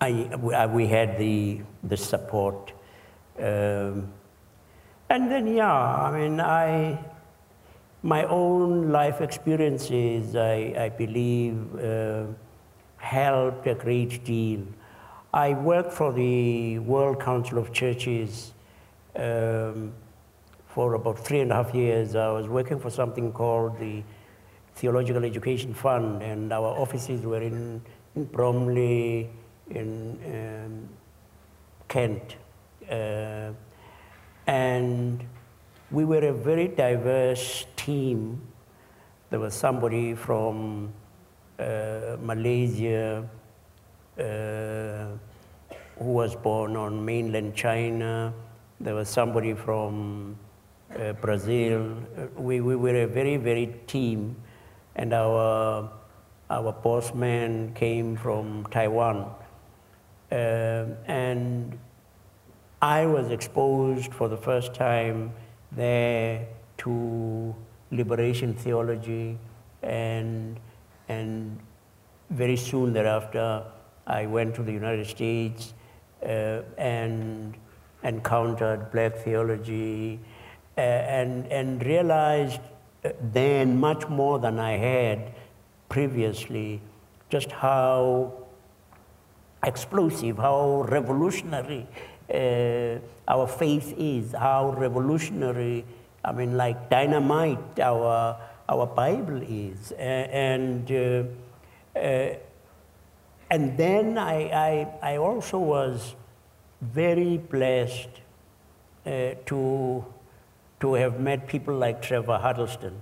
[0.00, 2.72] I, we had the, the support.
[3.38, 4.12] Um,
[5.08, 6.98] and then, yeah, I mean, I,
[8.02, 12.24] my own life experiences, I, I believe, uh,
[12.96, 14.60] helped a great deal.
[15.34, 18.52] I worked for the World Council of Churches
[19.16, 19.92] um,
[20.68, 22.14] for about three and a half years.
[22.14, 24.02] I was working for something called the
[24.76, 27.82] Theological Education Fund, and our offices were in,
[28.14, 29.30] in Bromley,
[29.70, 30.88] in um,
[31.88, 32.36] Kent.
[32.90, 33.52] Uh,
[34.46, 35.24] and
[35.90, 38.40] we were a very diverse team.
[39.30, 40.92] There was somebody from
[41.58, 43.28] uh, Malaysia,
[44.16, 45.18] who
[45.98, 48.32] was born on mainland China.
[48.80, 50.36] There was somebody from
[50.94, 51.96] uh, Brazil.
[52.16, 54.36] Uh, we, we were a very, very team.
[54.94, 55.90] And our,
[56.50, 59.30] our postman came from Taiwan.
[60.30, 61.78] Uh, and
[62.82, 65.32] I was exposed for the first time
[65.72, 66.46] there
[66.78, 67.54] to
[67.90, 69.38] liberation theology
[69.82, 70.58] and,
[71.08, 71.58] and
[72.30, 73.64] very soon thereafter
[74.06, 75.74] I went to the United States
[76.22, 77.54] uh, and
[78.02, 80.20] encountered black theology
[80.76, 82.60] uh, and, and realized
[83.04, 85.32] uh, then much more than I had
[85.88, 86.80] previously
[87.28, 88.32] just how
[89.64, 91.86] explosive, how revolutionary
[92.32, 95.84] uh, our faith is, how revolutionary,
[96.24, 98.36] I mean, like dynamite, our,
[98.68, 99.92] our Bible is.
[99.92, 102.34] And, uh, uh,
[103.50, 106.14] and then I, I, I also was
[106.80, 108.08] very blessed
[109.06, 110.04] uh, to,
[110.80, 113.00] to have met people like Trevor Huddleston,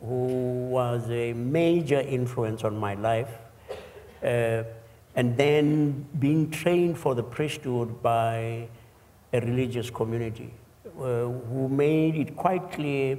[0.00, 3.30] who was a major influence on my life.
[4.22, 4.64] Uh,
[5.16, 8.68] and then being trained for the priesthood by
[9.32, 10.52] a religious community
[10.98, 13.18] uh, who made it quite clear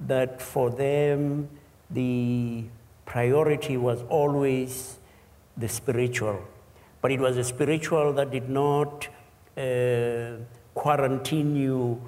[0.00, 1.48] that for them
[1.90, 2.64] the
[3.06, 4.98] priority was always
[5.56, 6.42] the spiritual.
[7.00, 9.08] But it was a spiritual that did not
[9.56, 10.42] uh,
[10.74, 12.00] quarantine you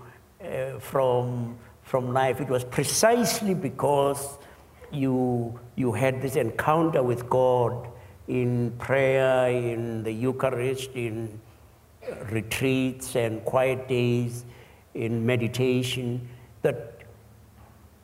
[0.42, 2.40] uh, from, from life.
[2.40, 4.38] It was precisely because
[4.90, 7.88] you, you had this encounter with God
[8.26, 11.40] in prayer, in the Eucharist, in
[12.30, 14.44] retreats and quiet days,
[14.94, 16.28] in meditation,
[16.62, 16.98] that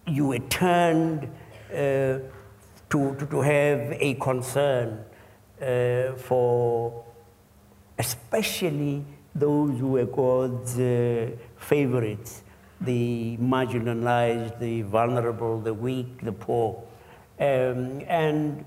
[0.07, 1.25] you were turned
[1.71, 2.31] uh, to,
[2.91, 5.05] to, to, have a concern
[5.61, 7.05] uh, for
[7.99, 12.43] especially those who were God's uh, favorites,
[12.81, 16.83] the marginalized, the vulnerable, the weak, the poor.
[17.39, 18.65] Um, and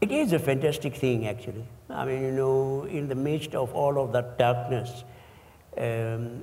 [0.00, 1.64] It is a fantastic thing, actually.
[1.90, 5.04] I mean, you know, in the midst of all of that darkness
[5.76, 6.42] um,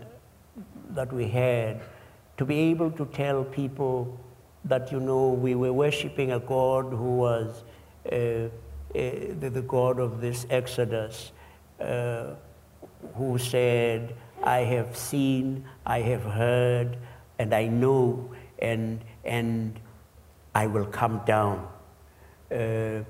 [0.92, 1.82] that we had,
[2.38, 4.20] to be able to tell people
[4.66, 7.64] that, you know, we were worshiping a God who was
[8.12, 8.50] uh, uh,
[8.94, 11.32] the, the, God of this Exodus,
[11.80, 12.28] uh,
[13.16, 16.98] who said, I have seen, I have heard,
[17.38, 19.80] and I know, and, and
[20.56, 21.68] I will come down.
[22.52, 23.04] Uh,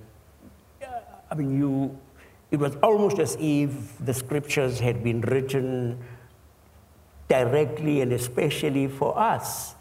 [1.29, 1.97] I mean, you,
[2.51, 6.03] it was almost as if the scriptures had been written
[7.27, 9.75] directly and especially for us.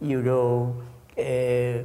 [0.00, 0.82] You know,
[1.20, 1.84] uh,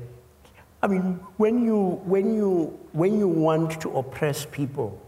[0.82, 5.02] I mean, when you, when, you, when you want to oppress people,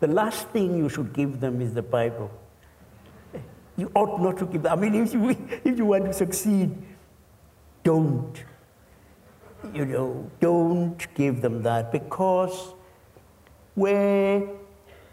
[0.00, 2.30] the last thing you should give them is the Bible.
[3.76, 4.72] You ought not to give them.
[4.72, 5.30] I mean, if you,
[5.64, 6.70] if you want to succeed,
[7.82, 8.44] don't.
[9.72, 12.74] You know, don't give them that because
[13.74, 14.42] where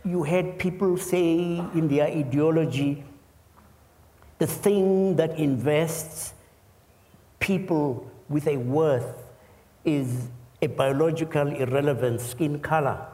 [0.04, 3.04] you had people say in their ideology,
[4.40, 6.34] the thing that invests
[7.42, 9.28] people with a worth
[9.84, 10.30] is
[10.62, 13.06] a biological irrelevant skin color.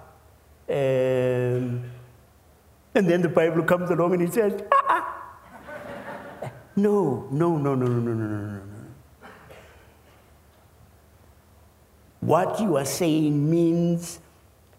[0.70, 1.90] Um,
[2.94, 6.52] and then the Bible comes along and it says, ah, ah.
[6.76, 8.62] no, no, no, no, no, no, no, no, no.
[12.20, 14.20] What you are saying means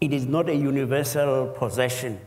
[0.00, 2.20] it is not a universal possession.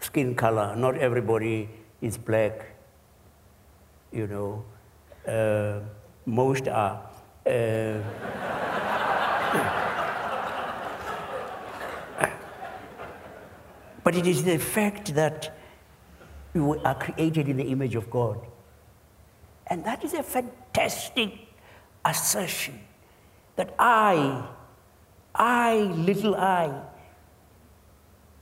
[0.00, 1.68] Skin color, not everybody
[2.00, 2.74] is black.
[4.10, 4.64] You know,
[5.26, 5.80] uh,
[6.26, 7.08] most are.
[7.46, 7.50] Uh,
[14.04, 15.56] but it is the fact that
[16.54, 18.38] we are created in the image of God.
[19.66, 21.32] And that is a fantastic
[22.04, 22.78] assertion
[23.56, 24.44] that I
[25.34, 26.82] I, little I,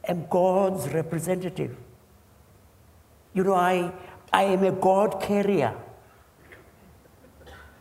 [0.09, 1.77] am God's representative.
[3.33, 3.93] You know, I,
[4.33, 5.77] I am a God carrier.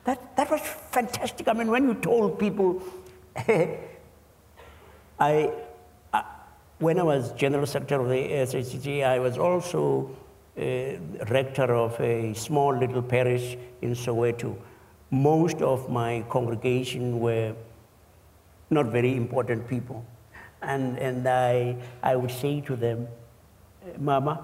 [0.10, 1.48] That, that was fantastic.
[1.48, 2.82] I mean, when you told people,
[5.20, 5.52] I,
[6.80, 10.10] when I was General Secretary of the SHG, I was also
[10.58, 10.64] uh,
[11.30, 14.58] rector of a small little parish in Soweto.
[15.12, 17.54] Most of my congregation were
[18.72, 20.04] not very important people.
[20.64, 23.08] And, and I, I would say to them,
[24.00, 24.44] Mama,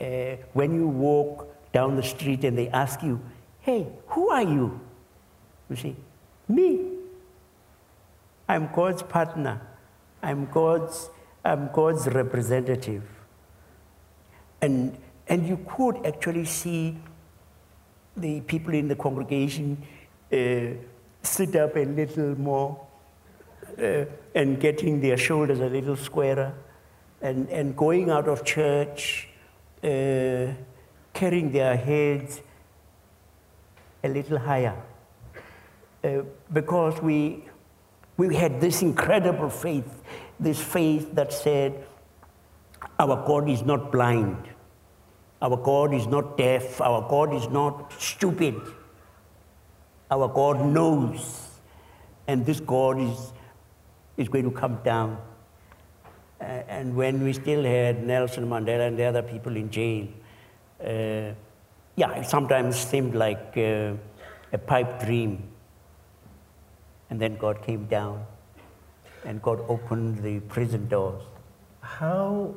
[0.00, 0.04] uh,
[0.54, 3.20] when you walk down the street and they ask you,
[3.62, 4.80] hey, who are you?
[5.70, 5.96] You see,
[6.48, 6.88] me.
[8.48, 9.60] I'm God's partner.
[10.22, 11.08] I'm God's,
[11.44, 13.04] I'm God's representative.
[14.60, 16.98] And, and you could actually see
[18.16, 19.82] the people in the congregation
[20.32, 20.76] uh,
[21.22, 22.86] sit up a little more
[23.78, 26.52] uh, and getting their shoulders a little squarer
[27.20, 29.28] and, and going out of church,
[29.82, 30.48] uh,
[31.12, 32.40] carrying their heads
[34.04, 34.76] a little higher.
[36.02, 36.22] Uh,
[36.52, 37.44] because we,
[38.16, 40.02] we had this incredible faith,
[40.40, 41.84] this faith that said,
[42.98, 44.48] Our God is not blind,
[45.40, 48.60] our God is not deaf, our God is not stupid.
[50.10, 51.48] Our God knows,
[52.26, 53.32] and this God is,
[54.18, 55.16] is going to come down.
[56.38, 60.08] Uh, and when we still had Nelson Mandela and the other people in jail,
[60.82, 61.32] Uh,
[61.96, 63.92] yeah, it sometimes seemed like uh,
[64.52, 65.42] a pipe dream.
[67.10, 68.24] And then God came down
[69.24, 71.22] and God opened the prison doors.
[71.80, 72.54] How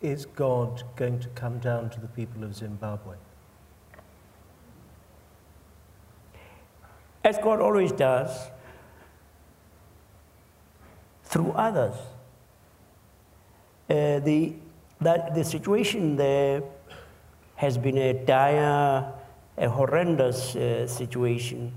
[0.00, 3.16] is God going to come down to the people of Zimbabwe?
[7.24, 8.48] As God always does,
[11.28, 11.94] through others.
[13.90, 14.54] Uh, the,
[15.00, 16.62] that, the situation there
[17.58, 19.12] has been a dire,
[19.56, 21.72] a horrendous uh, situation.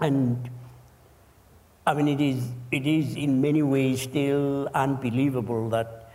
[0.00, 0.48] And
[1.86, 6.10] I mean, it is, it is in many ways still unbelievable that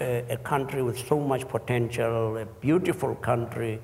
[0.00, 3.80] uh, a country with so much potential, a beautiful country,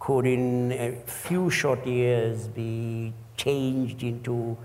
[0.00, 4.58] could in a few short years be changed into,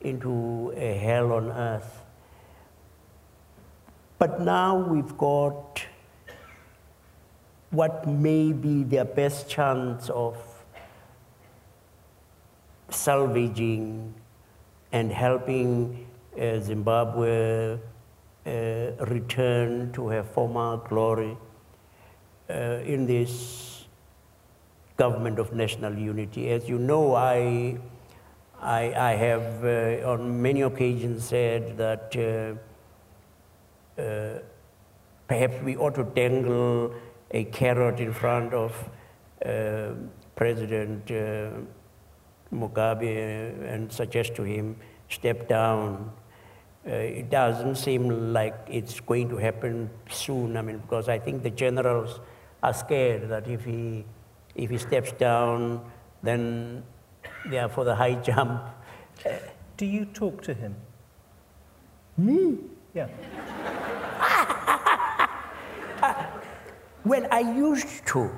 [0.00, 2.02] into a hell on earth.
[4.18, 5.80] But now we've got
[7.70, 10.36] what may be their best chance of
[12.88, 14.14] salvaging
[14.92, 16.06] and helping
[16.40, 17.78] uh, Zimbabwe
[18.46, 18.50] uh,
[19.04, 21.36] return to her former glory
[22.48, 23.84] uh, in this
[24.96, 26.50] government of national unity.
[26.50, 27.78] As you know, I,
[28.60, 34.38] I, I have uh, on many occasions said that uh, uh,
[35.28, 36.94] perhaps we ought to dangle
[37.30, 38.72] a carrot in front of
[39.44, 39.90] uh,
[40.34, 41.50] President uh,
[42.54, 44.76] Mugabe and suggest to him,
[45.08, 46.10] step down.
[46.86, 50.56] Uh, it doesn't seem like it's going to happen soon.
[50.56, 52.20] I mean, because I think the generals
[52.62, 54.04] are scared that if he,
[54.54, 55.84] if he steps down,
[56.22, 56.82] then
[57.46, 58.62] they are for the high jump.
[59.76, 60.74] Do you talk to him?
[62.16, 62.58] Me?
[62.94, 63.08] Yeah.
[67.08, 68.30] Well, I used to.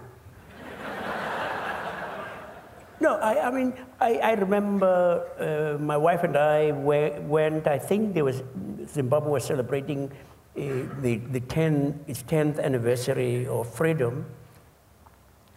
[3.00, 8.14] no, I, I mean, I, I remember uh, my wife and I went, I think
[8.14, 8.44] there was,
[8.86, 10.12] Zimbabwe was celebrating
[10.56, 10.60] uh,
[11.00, 14.26] the, the 10, its 10th anniversary of freedom.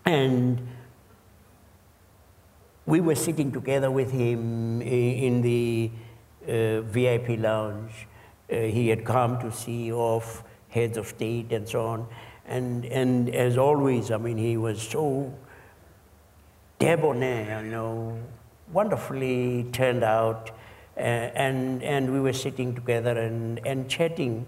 [0.06, 0.68] And
[2.88, 5.92] we were sitting together with him in the
[6.48, 8.08] uh, VIP lounge.
[8.52, 12.08] Uh, he had come to see off heads of state and so on.
[12.46, 15.34] And, and as always, I mean, he was so
[16.80, 18.20] debonair, you know,
[18.72, 20.52] wonderfully turned out.
[20.96, 24.46] Uh, and, and we were sitting together and, and chatting.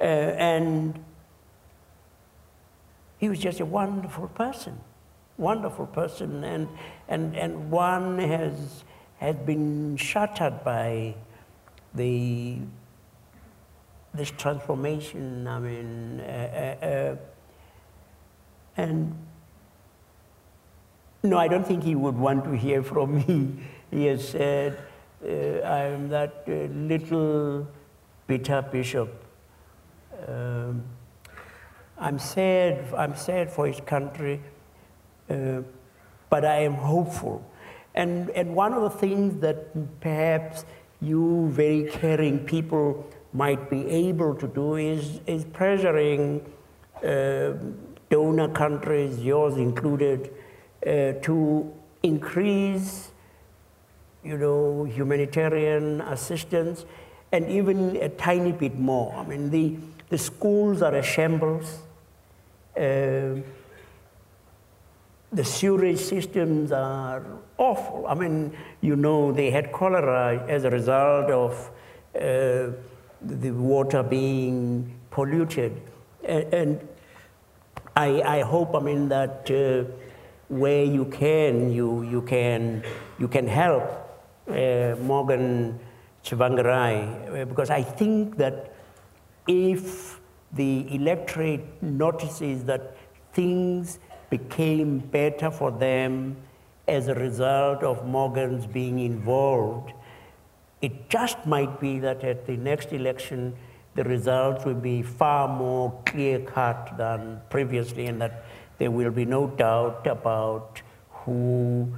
[0.00, 1.02] Uh, and
[3.18, 4.78] he was just a wonderful person,
[5.36, 6.44] wonderful person.
[6.44, 6.68] And,
[7.08, 8.84] and, and one has,
[9.18, 11.14] has been shattered by
[11.94, 12.58] the,
[14.14, 15.46] this transformation.
[15.46, 17.16] I mean, uh, uh, uh
[18.76, 19.14] and
[21.22, 23.52] no, I don't think he would want to hear from me.
[23.90, 24.78] He has said,
[25.24, 27.66] uh, I'm that uh, little
[28.28, 29.24] bitter bishop.
[30.28, 30.84] Um,
[31.98, 34.40] I'm sad, I'm sad for his country,
[35.26, 37.44] but I am hopeful.
[37.96, 40.64] And, and one of the things that perhaps
[41.00, 46.42] you very caring people might be able to do is, is pressuring
[47.04, 47.52] uh,
[48.10, 50.32] donor countries, yours included,
[50.86, 51.72] uh, to
[52.02, 53.10] increase,
[54.24, 56.84] you know, humanitarian assistance
[57.32, 59.14] and even a tiny bit more.
[59.14, 59.76] I mean, the,
[60.08, 61.80] the schools are a shambles.
[62.76, 63.40] Uh,
[65.32, 67.24] the sewage systems are
[67.56, 68.04] awful.
[68.08, 71.70] I mean, you know, they had cholera as a result of
[72.20, 72.72] uh,
[73.22, 75.80] the water being polluted.
[76.24, 76.88] And, and
[77.96, 79.84] I, I hope, I mean, that uh,
[80.48, 82.82] where you can, you, you can,
[83.18, 83.84] you can help
[84.48, 85.78] uh, Morgan
[86.24, 88.74] Tsvangirai, uh, because I think that
[89.46, 90.20] if
[90.52, 92.96] the electorate notices that
[93.32, 93.98] things
[94.28, 96.36] became better for them
[96.88, 99.92] as a result of Morgan's being involved,
[100.80, 103.54] it just might be that at the next election,
[103.94, 108.44] the results will be far more clear cut than previously, and that
[108.78, 111.92] there will be no doubt about who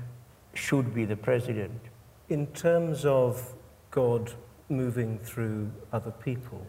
[0.55, 1.81] should be the president.
[2.29, 3.55] In terms of
[3.91, 4.33] God
[4.69, 6.67] moving through other people,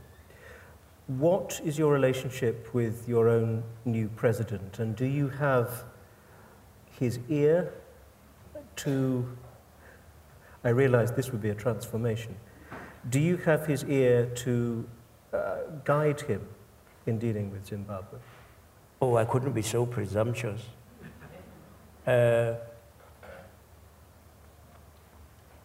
[1.08, 4.80] what is your relationship with your own new president?
[4.80, 5.84] And do you have
[7.00, 7.74] his ear
[8.78, 9.28] to.
[10.64, 12.36] I realized this would be a transformation.
[13.10, 14.88] Do you have his ear to
[15.34, 16.42] uh, guide him
[17.06, 18.20] in dealing with Zimbabwe?
[19.02, 20.62] Oh, I couldn't be so presumptuous.
[22.08, 22.54] Uh,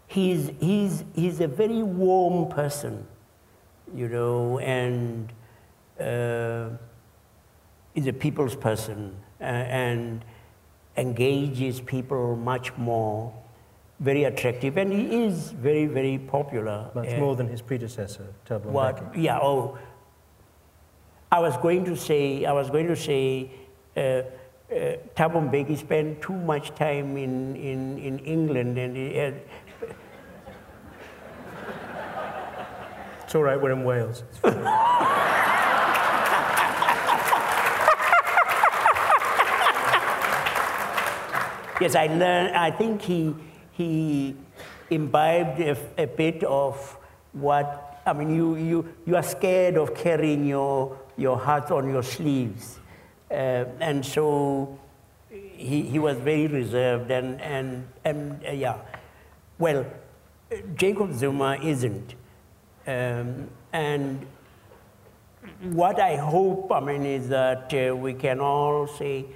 [0.09, 3.07] he's, he's, he's a very warm person,
[3.95, 5.33] you know, and
[6.01, 6.71] uh,
[7.95, 10.25] he's a people's person uh, and
[10.97, 13.33] engages people much more.
[14.01, 16.91] Very attractive, and he is very, very popular.
[16.95, 19.17] Much more than his predecessor, Thabo what?
[19.17, 19.41] Yeah.
[19.41, 19.77] Oh,
[21.33, 22.45] I was going to say.
[22.45, 23.51] I was going to say.
[23.97, 24.23] Uh,
[24.71, 29.41] uh, Thabo Mbeki spent too much time in, in, in England, and he had,
[33.29, 34.25] It's all right, we're in Wales.
[41.81, 42.57] yes, I learned.
[42.57, 43.35] I think he
[43.79, 44.35] he
[44.91, 46.97] imbibed a, a bit of
[47.33, 48.35] what I mean.
[48.35, 52.81] You you you are scared of carrying your your heart on your sleeves,
[53.31, 54.77] uh, and so
[55.31, 58.79] he he was very reserved and and and uh, yeah.
[59.59, 59.87] Well,
[60.75, 62.15] Jacob Zuma isn't,
[62.87, 64.27] um, and
[65.63, 69.27] what I hope, I mean, is that uh, we can all say,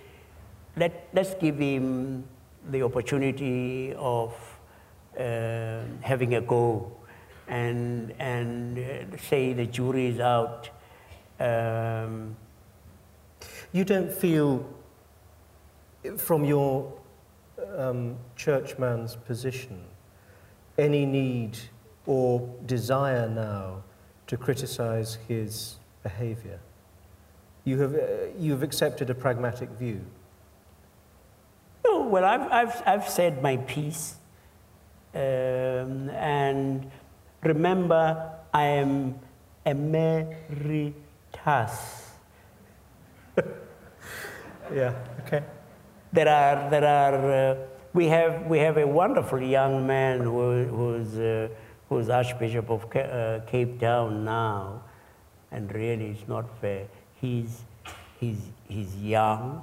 [0.77, 2.25] let, let's give him
[2.71, 4.35] the opportunity of
[5.19, 6.93] uh, having a go
[7.49, 10.71] and, and uh, say the jury is out.
[11.41, 12.37] Um,
[13.75, 14.65] You don't feel,
[16.19, 16.93] from your
[17.79, 19.83] um, churchman's position,
[20.77, 21.59] any need
[22.07, 23.83] or desire now
[24.27, 26.61] to criticize his behavior.
[27.65, 27.99] You have, uh,
[28.39, 30.01] you have accepted a pragmatic view.
[31.85, 34.17] Oh, well, I've, I've, I've said my piece.
[35.15, 36.91] Um, and
[37.43, 39.19] remember, I am
[39.67, 40.95] emeritus.
[44.73, 44.95] Yeah,
[45.27, 45.43] okay.
[46.15, 47.57] There are, there are uh,
[47.93, 51.49] we, have, we have a wonderful young man who, who's, uh,
[51.91, 54.83] who's Archbishop of Ca- uh, Cape Town now,
[55.51, 56.87] and really it's not fair.
[57.21, 57.65] He's,
[58.19, 59.63] he's, he's young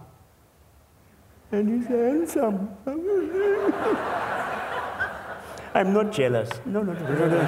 [1.52, 2.70] and he's handsome.
[5.74, 6.50] I'm not jealous.
[6.66, 7.42] No, no, no, no, no.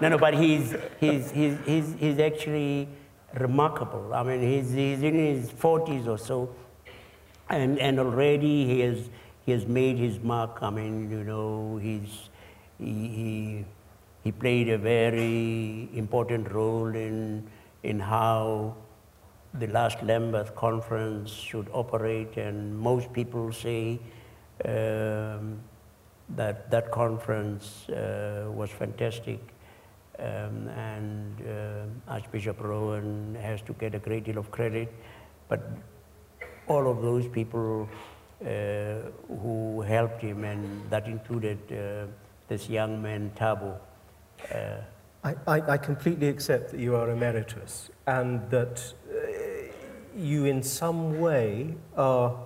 [0.00, 2.88] no, no, but he's, he's, he's, he's, he's actually
[3.34, 4.12] remarkable.
[4.12, 6.54] I mean, he's, he's in his 40s or so,
[7.48, 9.08] and, and already he has,
[9.44, 10.58] he has made his mark.
[10.62, 12.28] I mean, you know, he's,
[12.78, 13.64] he, he,
[14.24, 17.46] he played a very important role in,
[17.82, 18.76] in how
[19.58, 23.98] the last Lambeth conference should operate, and most people say
[24.64, 25.58] um,
[26.30, 29.40] that that conference uh, was fantastic.
[30.18, 34.92] Um, and uh, Archbishop Rowan has to get a great deal of credit,
[35.48, 35.60] but
[36.68, 37.88] all of those people
[38.40, 38.46] uh,
[39.28, 42.06] who helped him, and that included uh,
[42.48, 43.78] this young man Thabo.
[44.54, 44.80] Uh,
[45.24, 49.25] I, I, completely accept that you are emeritus and that uh,
[50.16, 52.36] you, in some way, are,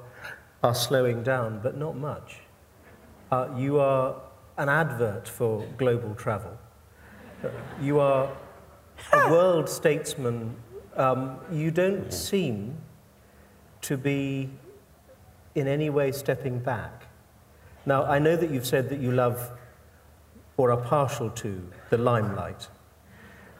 [0.62, 2.38] are slowing down, but not much.
[3.30, 4.16] Uh, you are
[4.58, 6.58] an advert for global travel.
[7.80, 8.30] You are
[9.12, 10.56] a world statesman.
[10.96, 12.76] Um, you don't seem
[13.82, 14.50] to be
[15.54, 17.06] in any way stepping back.
[17.86, 19.50] Now, I know that you've said that you love
[20.56, 22.68] or are partial to the limelight,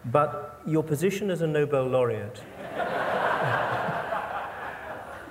[0.04, 2.42] but your position as a Nobel laureate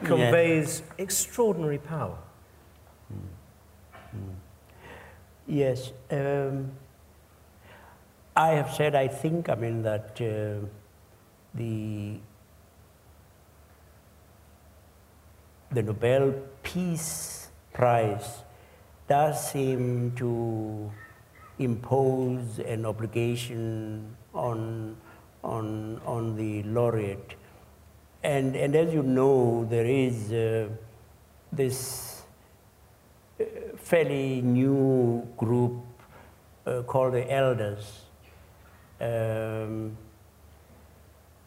[0.03, 2.17] conveys extraordinary power.
[5.47, 5.91] Yes.
[6.11, 6.71] Um,
[8.35, 10.65] I have said, I think, I mean, that uh,
[11.55, 12.19] the,
[15.71, 18.43] the Nobel Peace Prize
[19.07, 20.91] does seem to
[21.57, 24.95] impose an obligation on,
[25.43, 27.33] on, on the laureate.
[28.23, 30.67] And, and as you know, there is uh,
[31.51, 32.21] this
[33.39, 33.43] uh,
[33.77, 35.83] fairly new group
[36.65, 38.01] uh, called the Elders.
[38.99, 39.97] Um,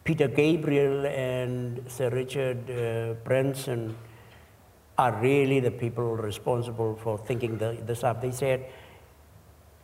[0.04, 3.94] Peter Gabriel and Sir Richard uh, Branson
[4.98, 8.22] are really the people responsible for thinking the, this up.
[8.22, 8.66] They said,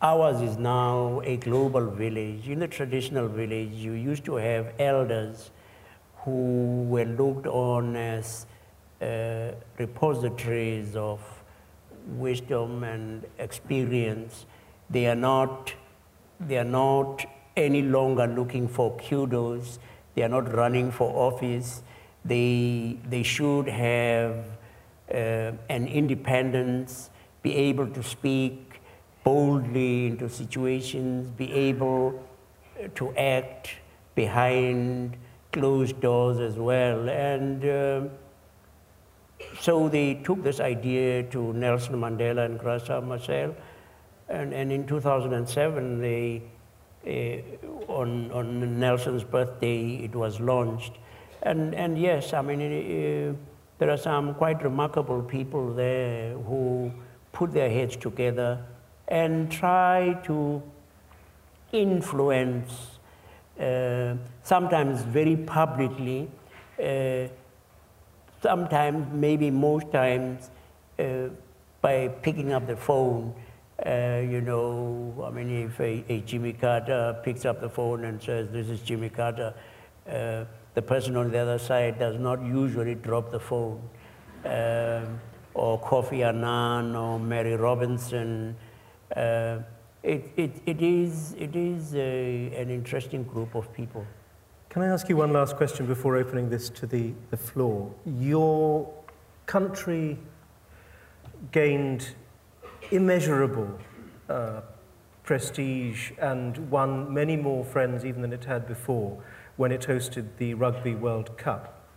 [0.01, 2.49] ours is now a global village.
[2.49, 5.51] In the traditional village, you used to have elders
[6.23, 8.45] who were looked on as
[9.01, 11.19] uh, repositories of
[12.07, 14.45] wisdom and experience.
[14.89, 15.73] They are not,
[16.39, 19.79] they are not any longer looking for kudos.
[20.15, 21.83] They are not running for office.
[22.25, 24.45] They, they should have
[25.11, 27.09] uh, and independence,
[27.41, 28.81] be able to speak
[29.23, 32.23] boldly into situations, be able
[32.95, 33.71] to act
[34.15, 35.17] behind
[35.51, 37.09] closed doors as well.
[37.09, 38.01] And uh,
[39.59, 43.55] so they took this idea to Nelson Mandela and Graça Machel.
[44.27, 46.41] And, and in 2007, they,
[47.07, 50.93] uh, on, on Nelson's birthday, it was launched.
[51.41, 53.33] And, and yes, I mean, uh,
[53.79, 56.91] there are some quite remarkable people there who
[57.31, 58.63] put their heads together
[59.07, 60.61] and try to
[61.71, 62.88] influence,
[64.43, 66.29] sometimes very publicly,
[66.81, 67.27] uh,
[68.41, 70.49] sometimes, maybe most times,
[70.97, 71.29] uh,
[71.81, 73.33] by picking up the phone.
[73.85, 78.21] Uh, you know, I mean, if a, a, Jimmy Carter picks up the phone and
[78.21, 79.53] says, This is Jimmy Carter,
[80.07, 80.43] uh,
[80.73, 83.81] the person on the other side does not usually drop the phone.
[84.43, 85.19] Um,
[85.53, 88.55] or Kofi Annan or Mary Robinson.
[89.15, 89.59] Uh,
[90.03, 94.05] it, it, it is, it is a, an interesting group of people.
[94.69, 97.93] Can I ask you one last question before opening this to the, the floor?
[98.05, 98.91] Your
[99.45, 100.17] country
[101.51, 102.09] gained
[102.91, 103.79] immeasurable
[104.29, 104.61] uh,
[105.23, 109.21] prestige and won many more friends even than it had before
[109.57, 111.87] when it hosted the Rugby World Cup.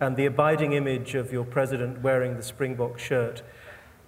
[0.00, 3.42] And the abiding image of your president wearing the Springbok shirt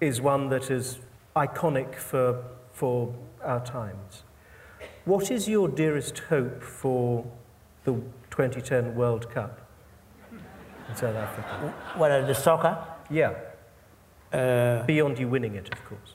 [0.00, 0.98] is one that is
[1.34, 2.44] iconic for,
[2.80, 4.22] for our times.
[5.04, 7.26] What is your dearest hope for
[7.84, 7.92] the
[8.30, 9.60] 2010 World Cup
[10.88, 11.74] in South Africa?
[11.96, 12.78] What, are the soccer?
[13.10, 13.34] Yeah.
[14.32, 16.14] Uh, Beyond you winning it, of course.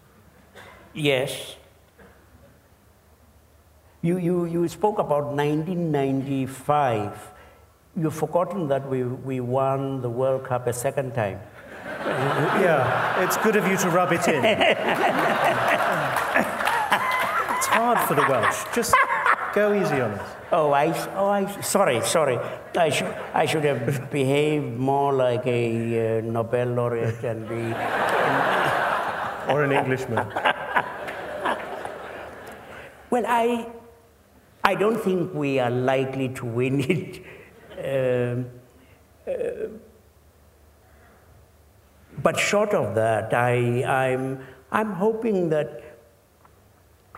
[0.93, 1.55] Yes.
[4.01, 7.33] You, you, you spoke about 1995
[7.97, 11.39] You've forgotten that we, we won the World Cup a second time.
[12.05, 14.43] yeah, it's good of you to rub it in.
[17.85, 18.63] hard for the Welsh.
[18.73, 18.95] Just
[19.53, 20.35] go easy on us.
[20.51, 22.39] Oh, I, oh, I, sorry, sorry.
[22.75, 27.55] I should, I should have behaved more like a uh, Nobel laureate and be.
[29.51, 30.27] or an Englishman.
[33.11, 33.67] well, I,
[34.63, 37.21] I don't think we are likely to win it
[37.85, 38.47] um,
[39.27, 39.67] uh,
[42.23, 44.39] but short of that, I, I'm,
[44.71, 45.84] I'm hoping that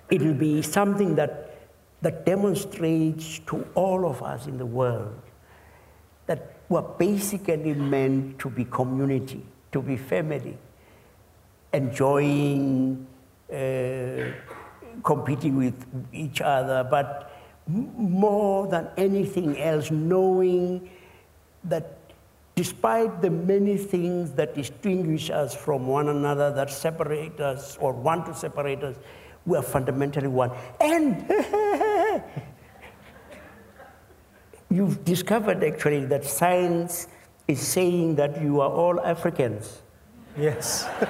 [0.10, 1.70] it will be something that,
[2.02, 5.22] that demonstrates to all of us in the world
[6.28, 10.58] that we're basically meant to be community, to be family,
[11.74, 13.08] enjoying
[13.52, 14.32] uh,
[15.04, 17.32] competing with each other, but
[17.68, 20.90] more than anything else, knowing
[21.64, 21.98] that
[22.56, 28.26] despite the many things that distinguish us from one another, that separate us or want
[28.26, 28.96] to separate us,
[29.48, 30.52] we are fundamentally one.
[30.80, 31.28] And
[34.70, 37.08] you've discovered actually that science
[37.48, 39.82] is saying that you are all Africans.
[40.38, 40.88] Yes.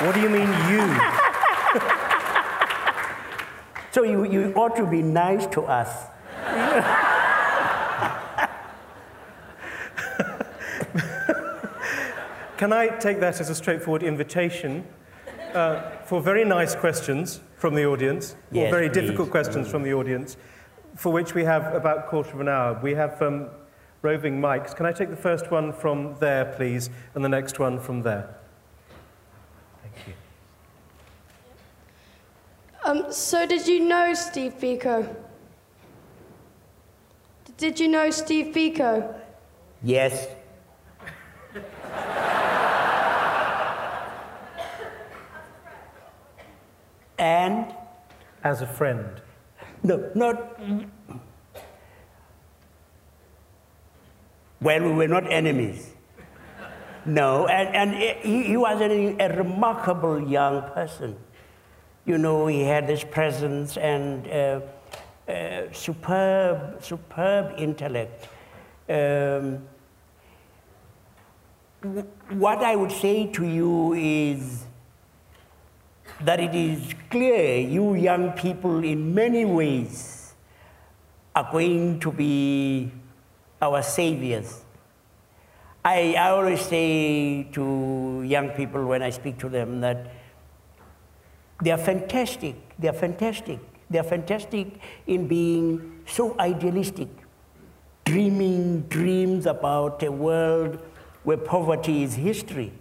[0.00, 0.80] What do you mean, you?
[3.92, 6.06] so you, you ought to be nice to us.
[12.60, 14.86] Can I take that as a straightforward invitation
[15.54, 19.00] uh, for very nice questions from the audience, yes, or very please.
[19.00, 20.36] difficult questions from the audience,
[20.94, 22.78] for which we have about a quarter of an hour.
[22.82, 23.48] We have um,
[24.02, 24.76] roving mics.
[24.76, 28.28] Can I take the first one from there, please, and the next one from there?
[29.82, 30.12] Thank you.
[32.84, 35.16] Um, so, did you know Steve Biko?
[37.56, 39.18] Did you know Steve Biko?
[39.82, 40.28] Yes.
[47.20, 47.74] And?
[48.42, 49.20] As a friend?
[49.82, 50.58] No, not.
[54.60, 55.94] Well, we were not enemies.
[57.06, 61.16] No, and, and he, he was a, a remarkable young person
[62.10, 64.60] you know, he had this presence and uh,
[65.30, 68.28] uh, superb, superb intellect.
[68.88, 69.68] Um,
[72.30, 74.64] what I would say to you is
[76.24, 80.34] that it is clear you young people, in many ways,
[81.34, 82.90] are going to be
[83.62, 84.64] our saviors.
[85.84, 90.12] I, I always say to young people when I speak to them that
[91.62, 92.56] they are fantastic.
[92.78, 93.58] They are fantastic.
[93.88, 94.68] They are fantastic
[95.06, 97.08] in being so idealistic.
[98.10, 100.80] dreaming dreams about a world
[101.22, 102.72] where poverty is history,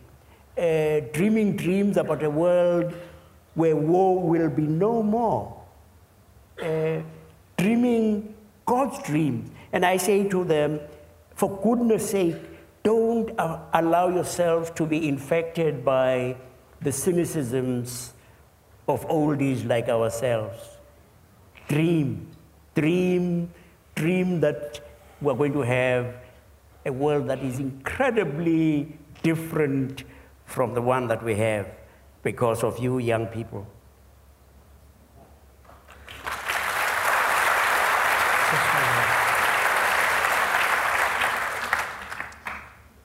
[0.58, 2.96] uh, dreaming dreams about a world
[3.56, 5.62] where war will be no more,
[6.62, 7.00] uh,
[7.58, 8.34] dreaming
[8.66, 9.52] God's dream.
[9.74, 10.80] And I say to them,
[11.36, 12.36] for goodness sake,
[12.84, 13.32] don't
[13.74, 16.36] allow yourself to be infected by
[16.82, 18.12] the cynicisms
[18.88, 20.78] of oldies like ourselves.
[21.68, 22.28] Dream,
[22.76, 23.52] dream,
[23.96, 24.80] dream that
[25.22, 26.16] we're going to have
[26.86, 30.04] a world that is incredibly different
[30.46, 31.68] from the one that we have
[32.24, 33.66] because of you young people.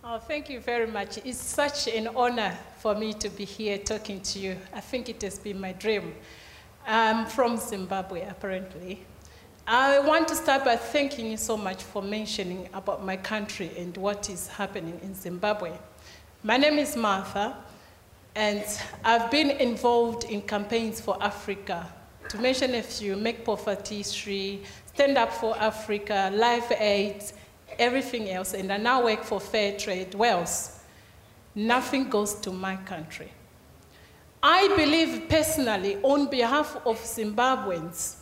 [0.07, 1.19] Oh, thank you very much.
[1.25, 4.57] It's such an honor for me to be here talking to you.
[4.73, 6.15] I think it has been my dream.
[6.87, 9.05] I'm from Zimbabwe, apparently.
[9.67, 13.97] I want to start by thanking you so much for mentioning about my country and
[13.97, 15.73] what is happening in Zimbabwe.
[16.43, 17.57] My name is Martha,
[18.35, 18.64] and
[19.05, 21.87] I've been involved in campaigns for Africa.
[22.30, 27.22] To mention a few, Make Poverty Free, Stand Up for Africa, Life Aid,
[27.78, 30.80] everything else, and I now work for Fair Trade Wales.
[31.55, 33.30] Nothing goes to my country.
[34.43, 38.16] I believe personally, on behalf of Zimbabweans,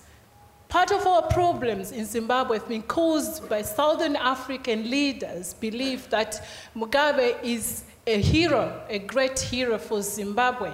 [0.72, 6.42] Part of our problems in Zimbabwe have been caused by Southern African leaders believe that
[6.74, 10.72] Mugabe is a hero, a great hero for Zimbabwe.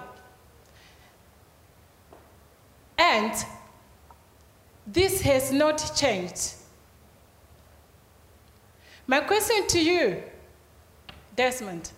[2.97, 3.33] And
[4.87, 6.55] this has not changed.
[9.07, 10.22] My question to you,
[11.37, 11.93] Desmond,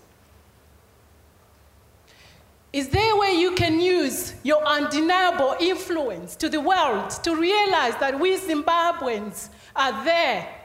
[2.72, 7.97] is there a way you can use your undeniable influence to the world to realize
[7.97, 10.60] that we Zimbabweans are there?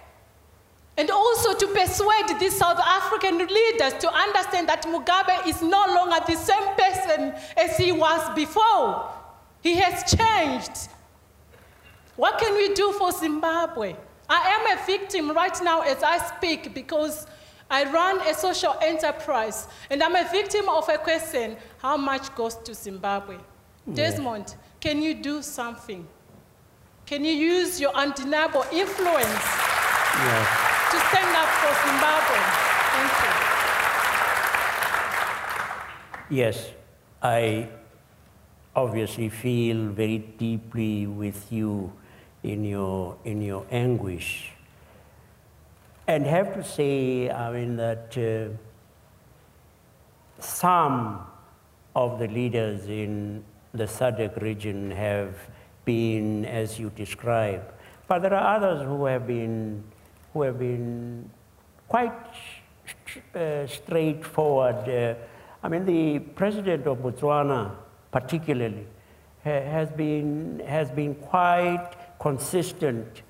[0.97, 6.17] And also to persuade these South African leaders to understand that Mugabe is no longer
[6.25, 9.11] the same person as he was before.
[9.61, 10.89] He has changed.
[12.15, 13.95] What can we do for Zimbabwe?
[14.29, 17.27] I am a victim right now as I speak because
[17.69, 22.55] I run a social enterprise, and I'm a victim of a question how much goes
[22.57, 23.37] to Zimbabwe?
[23.87, 23.93] Yeah.
[23.95, 26.07] Desmond, can you do something?
[27.05, 29.65] Can you use your undeniable influence
[30.15, 30.84] yeah.
[30.95, 32.39] To stand up for Zimbabwe?
[32.95, 33.33] Thank you.
[36.41, 36.57] Yes,
[37.21, 37.69] I
[38.75, 41.91] obviously feel very deeply with you
[42.43, 44.51] in your, in your anguish
[46.07, 48.49] and have to say, I mean, that uh,
[50.39, 51.25] some
[51.95, 53.43] of the leaders in
[53.73, 55.35] the SADC region have
[55.83, 57.73] been as you describe,
[58.07, 59.83] but there are others who have been,
[60.35, 61.29] who have been
[61.87, 62.11] quite
[63.33, 64.87] uh, straightforward.
[64.87, 65.15] Uh,
[65.63, 67.71] I mean, the president of Botswana,
[68.11, 68.85] particularly,
[69.45, 73.23] ha has been has been quite consistent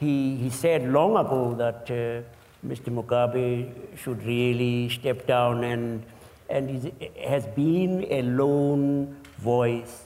[0.00, 2.88] he, he said long ago that uh, Mr.
[2.88, 6.02] Mugabe should really step down and,
[6.48, 6.90] and
[7.22, 10.04] has been a lone voice.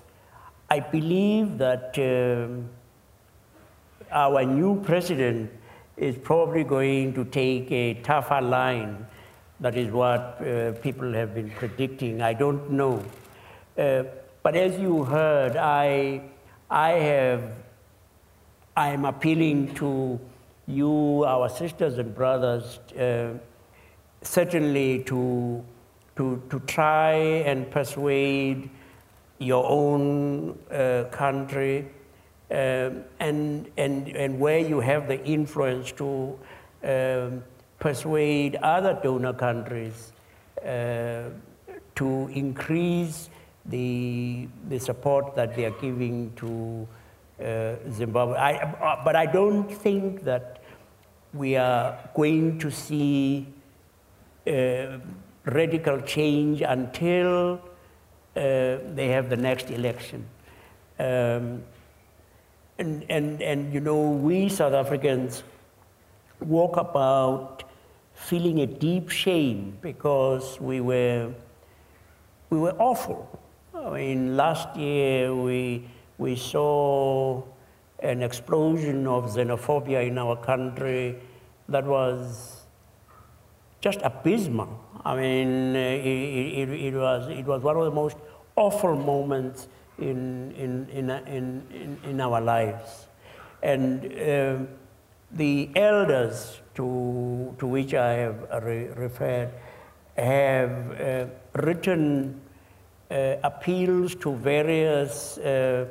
[0.69, 2.69] I believe that um,
[4.11, 5.51] our new president
[5.97, 9.07] is probably going to take a tougher line.
[9.61, 12.21] That is what uh, people have been predicting.
[12.21, 13.05] I don't know.
[13.79, 14.05] Uh,
[14.43, 16.23] but as you heard, I,
[16.69, 17.53] I have
[18.77, 20.19] I am appealing to
[20.67, 23.35] you, our sisters and brothers, uh,
[24.21, 25.65] certainly to,
[26.17, 28.69] to, to try and persuade
[29.39, 31.87] your own uh, country
[32.55, 36.39] and, and, and where you have the influence to
[36.85, 37.43] um,
[37.79, 40.13] persuade other donor countries
[40.65, 41.31] uh,
[41.95, 43.29] to increase
[43.67, 46.87] the, the support that they are giving to
[47.43, 48.37] uh, Zimbabwe.
[48.37, 50.63] I, uh, but I don't think that
[51.33, 53.47] we are going to see
[54.47, 54.99] uh,
[55.45, 57.61] radical change until uh,
[58.37, 60.27] they have the next election.
[60.99, 61.63] Um,
[62.79, 65.43] and, and, and, you know, we South Africans
[66.41, 67.65] walk about
[68.15, 71.33] feeling a deep shame because we were,
[72.51, 73.41] we were awful.
[73.75, 77.43] I mean, last year we we saw
[78.01, 81.17] an explosion of xenophobia in our country
[81.69, 82.67] that was
[83.81, 84.81] just abysmal.
[85.05, 88.17] I mean, it, it, it, was, it was one of the most
[88.57, 89.69] awful moments
[89.99, 93.07] in, in, in, in, in our lives.
[93.63, 94.59] And uh,
[95.33, 99.51] the elders to, to which I have re- referred,
[100.17, 102.41] have uh, written
[103.11, 105.87] uh, appeals to various uh,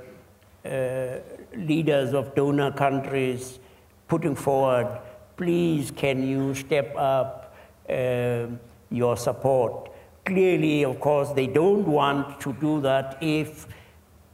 [0.65, 1.19] uh,
[1.55, 3.59] leaders of donor countries,
[4.07, 4.99] putting forward,
[5.37, 7.55] please, can you step up
[7.89, 9.89] um your support?
[10.25, 13.67] Clearly, of course, they don't want to do that if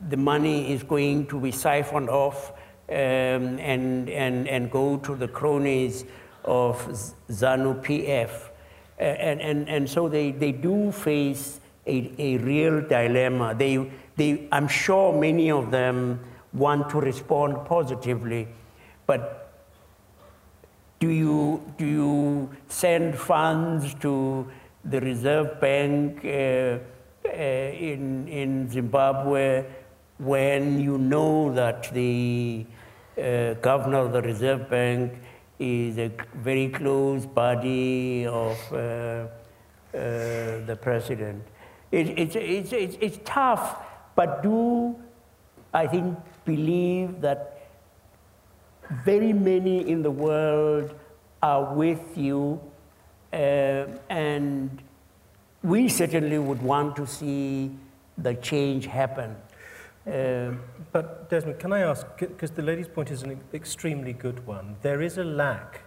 [0.08, 2.52] the money is going to be siphoned off
[2.89, 6.06] um, and, and, and go to the cronies
[6.45, 6.78] of
[7.30, 8.50] ZANU PF.
[8.97, 13.56] And, and, and so they, they do face a, a real dilemma.
[13.56, 16.20] They, they, I'm sure many of them
[16.54, 18.47] want to respond positively,
[19.06, 19.52] but
[21.00, 24.50] do you, do you send funds to
[24.84, 29.66] the Reserve Bank uh, uh, in, in Zimbabwe
[30.20, 32.65] when you know that the
[33.17, 35.13] uh, governor of the Reserve Bank
[35.57, 39.28] is a very close buddy of uh, uh,
[39.93, 41.43] the president.
[41.91, 43.78] It, it's, it's, it's, it's tough,
[44.15, 44.95] but do,
[45.74, 47.70] I think, believe that
[49.05, 50.93] very many in the world
[51.41, 52.59] are with you,
[53.32, 54.82] uh, and
[55.63, 57.72] we certainly would want to see
[58.17, 59.36] the change happen.
[60.06, 60.60] Um,
[60.91, 65.04] But Desmond, can I ask, because the lady's point is an extremely good one, there
[65.04, 65.82] is a lack,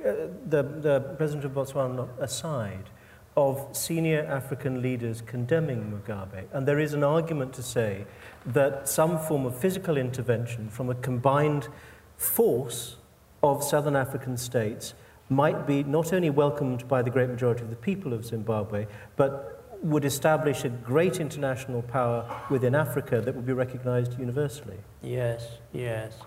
[0.00, 2.90] uh, the, the President of Botswana aside,
[3.36, 6.44] of senior African leaders condemning Mugabe.
[6.52, 8.04] And there is an argument to say
[8.44, 11.68] that some form of physical intervention from a combined
[12.16, 12.96] force
[13.42, 14.94] of southern African states
[15.28, 18.86] might be not only welcomed by the great majority of the people of Zimbabwe,
[19.16, 19.51] but
[19.82, 24.78] would establish a great international power within Africa that would be recognized universally.
[25.02, 26.18] yes, yes,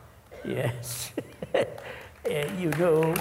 [0.44, 1.12] yes.
[2.58, 3.14] You know,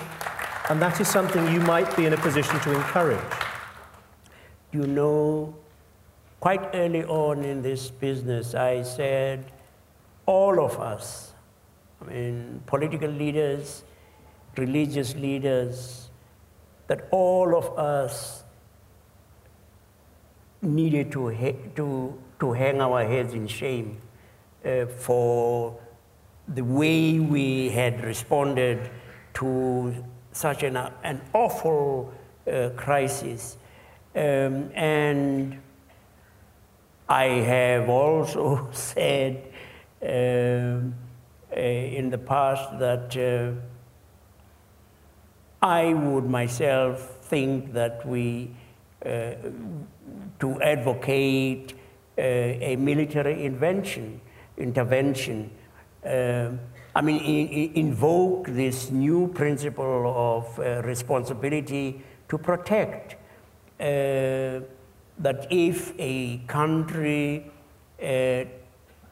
[0.71, 3.21] And that is something you might be in a position to encourage.
[4.73, 5.55] You know,
[6.41, 9.53] quite early on in this business, I said,
[10.25, 11.35] all of us,
[12.01, 13.85] I mean, political leaders,
[14.57, 16.09] religious leaders,
[16.87, 18.44] that all of us
[20.65, 21.31] needed to,
[21.77, 24.01] to, to hang our heads in shame
[24.65, 25.79] uh, for
[26.49, 28.91] the way we had responded
[29.35, 32.13] to such an, an awful
[32.51, 33.57] uh, crisis.
[34.15, 35.61] Um, and
[37.09, 39.43] I have also said
[40.03, 40.95] um,
[41.57, 43.53] uh, in the past that uh,
[45.65, 48.51] I would myself think that we,
[49.05, 49.35] uh,
[50.41, 51.75] to advocate
[52.17, 54.21] uh, a military invention,
[54.57, 55.51] intervention,
[56.05, 56.51] uh,
[56.97, 63.17] I mean, in, in- invoke this new principle of uh, responsibility to protect.
[63.81, 64.61] Uh,
[65.19, 67.51] that if a country
[68.03, 68.45] uh,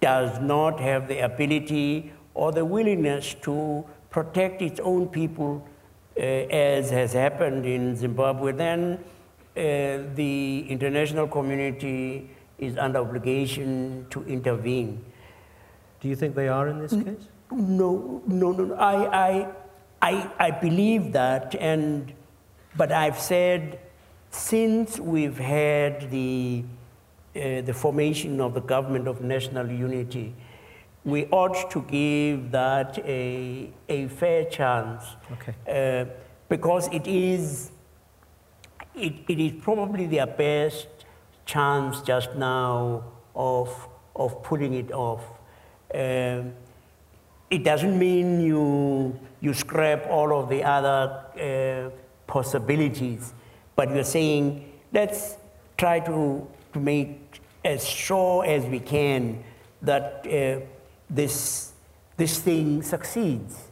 [0.00, 5.66] does not have the ability or the willingness to protect its own people,
[6.16, 8.98] uh, as has happened in Zimbabwe, then
[9.54, 15.04] the international community is under obligation to intervene.
[16.00, 17.28] Do you think they are in this case?
[17.50, 18.64] No, no, no.
[18.64, 18.74] no.
[18.74, 19.48] I, I,
[20.00, 22.12] I, I believe that, and
[22.76, 23.78] but I've said
[24.30, 26.64] since we've had the
[27.34, 30.34] uh, the formation of the government of national unity,
[31.04, 35.04] we ought to give that a a fair chance.
[35.32, 35.54] Okay.
[35.68, 36.10] Uh,
[36.48, 37.70] because it is
[38.94, 40.88] it, it is probably their best
[41.44, 45.22] chance just now of, of putting it off.
[45.94, 46.52] Um,
[47.50, 51.90] it doesn't mean you, you scrap all of the other uh,
[52.26, 53.34] possibilities,
[53.76, 55.36] but you're saying let's
[55.76, 59.42] try to, to make as sure as we can
[59.82, 60.64] that uh,
[61.10, 61.72] this,
[62.16, 63.68] this thing succeeds.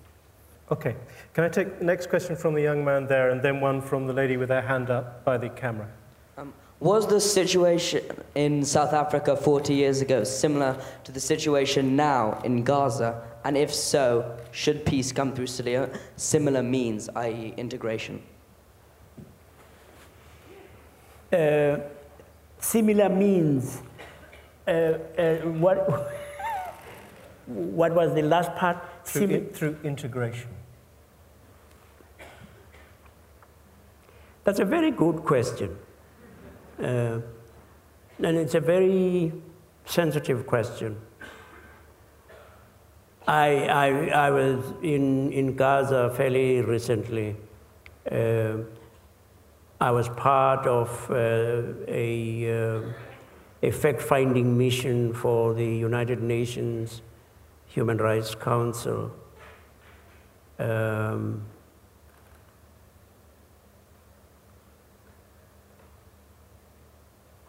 [0.71, 0.97] Okay.
[1.41, 4.07] Can I take the next question from the young man there and then one from
[4.07, 5.89] the lady with her hand up by the camera?
[6.37, 12.39] Um, was the situation in South Africa 40 years ago similar to the situation now
[12.45, 13.23] in Gaza?
[13.43, 18.23] And if so, should peace come through similar- similar means, i.e., integration?
[21.33, 21.79] uh,
[22.59, 23.81] similar means.
[24.69, 25.89] Uh, uh, what,
[27.47, 28.77] what was the last part?
[29.07, 30.51] Through, Simi- in- through integration.
[34.45, 35.77] That's a very good question.
[36.79, 37.21] Uh,
[38.23, 39.33] and it's a very
[39.85, 40.97] sensitive question.
[43.27, 47.37] I, I, I was in, in Gaza fairly recently,
[48.11, 48.65] Uh,
[49.81, 52.83] I was part of uh, a, uh,
[53.63, 57.03] a fact finding mission for the United Nations
[57.67, 59.11] Human Rights Council.
[60.59, 61.43] Um,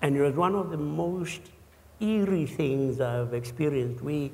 [0.01, 1.41] and it was one of the most
[1.99, 4.03] eerie things I've experienced.
[4.03, 4.31] We,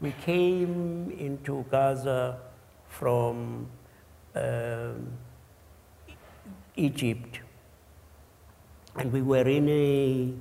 [0.00, 2.38] we came into Gaza
[2.88, 3.66] from
[4.34, 5.08] um,
[6.76, 7.40] Egypt,
[8.96, 10.32] and we were in a,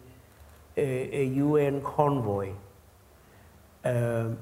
[0.77, 2.51] a, a UN convoy.
[3.85, 4.37] Um,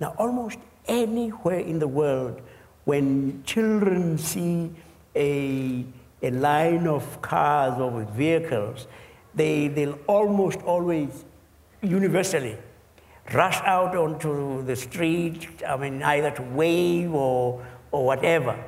[0.00, 2.40] now, almost anywhere in the world,
[2.84, 4.70] when children see
[5.14, 5.84] a,
[6.22, 8.88] a line of cars or vehicles,
[9.34, 11.24] they, they'll almost always,
[11.80, 12.56] universally,
[13.32, 18.62] rush out onto the street, I mean, either to wave or, or whatever.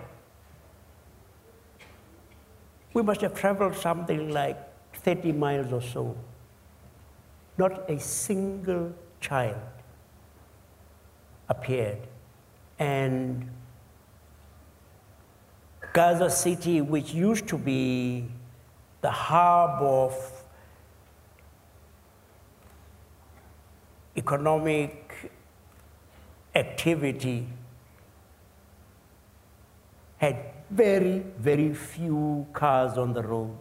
[2.92, 4.56] We must have traveled something like
[4.94, 6.16] 30 miles or so.
[7.58, 9.56] Not a single child
[11.48, 11.98] appeared.
[12.78, 13.50] And
[15.92, 18.26] Gaza City, which used to be
[19.00, 20.33] the hub of
[24.16, 25.32] economic
[26.54, 27.46] activity,
[30.18, 30.36] had
[30.70, 33.56] very, very few cars on the road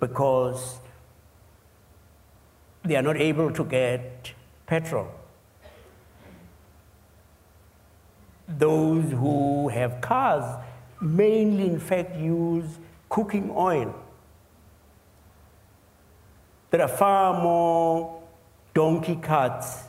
[0.00, 0.78] because
[2.84, 4.32] they are not able to get
[4.66, 5.08] petrol.
[8.48, 10.44] Those who have cars
[11.00, 13.94] mainly, in fact, use cooking oil.
[16.70, 18.21] There are far more
[18.74, 19.84] donkey carts.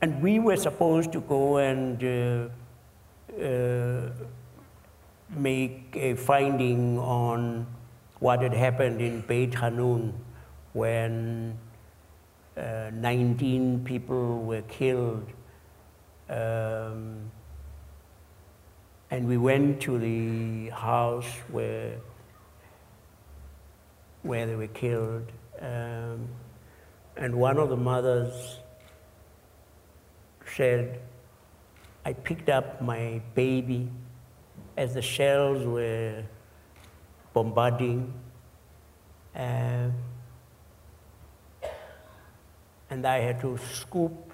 [0.00, 4.10] And we were supposed to go and uh, uh,
[5.30, 7.66] make a finding on
[8.20, 10.12] what had happened in Beit Hanun
[10.72, 11.58] when
[12.56, 15.26] uh, 19 people were killed.
[16.28, 17.30] Um,
[19.10, 21.96] and we went to the house where,
[24.24, 25.30] where they were killed.
[25.60, 26.28] Um,
[27.16, 28.58] and one of the mothers
[30.56, 31.00] said,
[32.04, 33.90] I picked up my baby
[34.76, 36.24] as the shells were
[37.32, 38.12] bombarding.
[39.36, 39.90] Uh,
[42.90, 44.32] and I had to scoop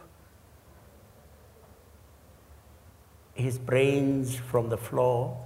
[3.35, 5.39] his brains from the floor.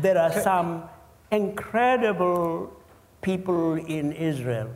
[0.00, 0.84] There are some
[1.32, 2.72] incredible
[3.20, 4.70] people in Israel.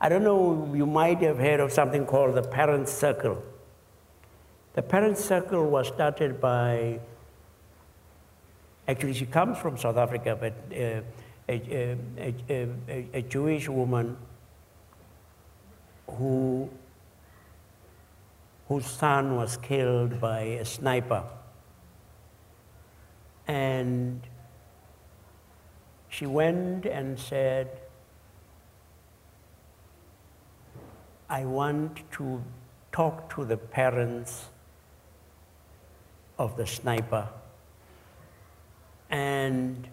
[0.00, 3.42] I don't know, you might have heard of something called the Parent Circle.
[4.74, 7.00] The Parent Circle was started by,
[8.86, 11.00] actually, she comes from South Africa, but uh,
[11.48, 14.16] a, a, a, a, Jewish woman
[16.06, 16.70] who,
[18.68, 21.24] whose son was killed by a sniper.
[23.46, 24.20] And
[26.08, 27.80] she went and said,
[31.28, 32.42] I want to
[32.92, 34.46] talk to the parents
[36.38, 37.28] of the sniper.
[39.10, 39.88] And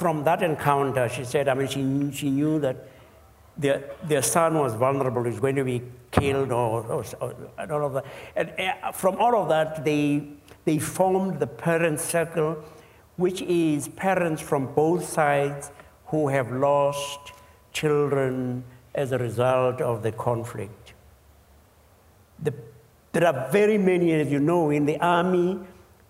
[0.00, 2.88] from that encounter, she said, I mean, she, she knew that
[3.56, 7.86] their, their son was vulnerable, he was going to be killed or, or, or all
[7.86, 8.04] of that.
[8.34, 10.22] And uh, from all of that, they,
[10.64, 12.62] they formed the parent circle,
[13.16, 15.70] which is parents from both sides
[16.06, 17.32] who have lost
[17.72, 20.94] children as a result of the conflict.
[22.42, 22.52] The,
[23.12, 25.58] there are very many, as you know, in the army,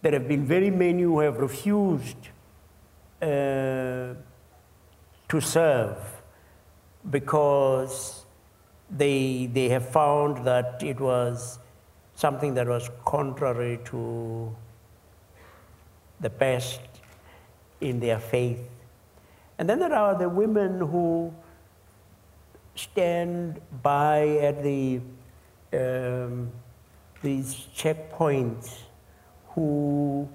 [0.03, 2.29] there have been very many who have refused
[3.21, 4.15] uh,
[5.29, 5.99] to serve
[7.09, 8.25] because
[8.91, 11.60] they, they have found that it was
[12.21, 14.55] something that was contrary to
[16.21, 16.81] the best
[17.81, 18.61] in their faith.
[19.59, 21.33] And then there are the women who
[22.75, 25.01] stand by at the,
[25.73, 26.51] um,
[27.23, 28.81] these checkpoints
[29.55, 30.29] who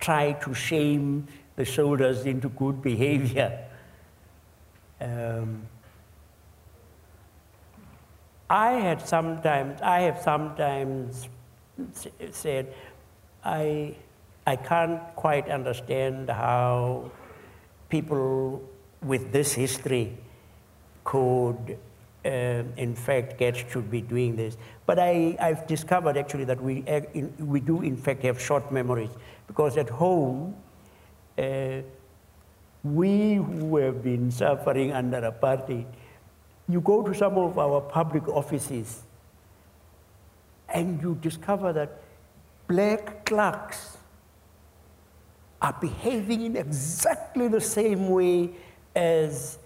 [0.00, 1.26] try to shame
[1.56, 3.66] the soldiers into good behavior.
[5.00, 5.66] Um,
[8.50, 11.28] I had sometimes, I have sometimes
[12.32, 12.74] said,
[13.44, 13.94] I,
[14.44, 17.12] I can't quite understand how
[17.88, 18.60] people
[19.02, 20.18] with this history
[21.04, 21.78] could,
[22.24, 24.56] um, in fact, get should be doing this.
[24.84, 26.84] But I, I've discovered actually that we,
[27.38, 29.10] we do, in fact, have short memories
[29.46, 30.56] because at home,
[31.38, 31.82] uh,
[32.82, 35.86] we who have been suffering under apartheid,
[36.72, 39.02] you go to some of our public offices
[40.68, 42.02] and you discover that
[42.68, 43.96] black clerks
[45.60, 48.50] are behaving in exactly the same way
[48.94, 49.58] as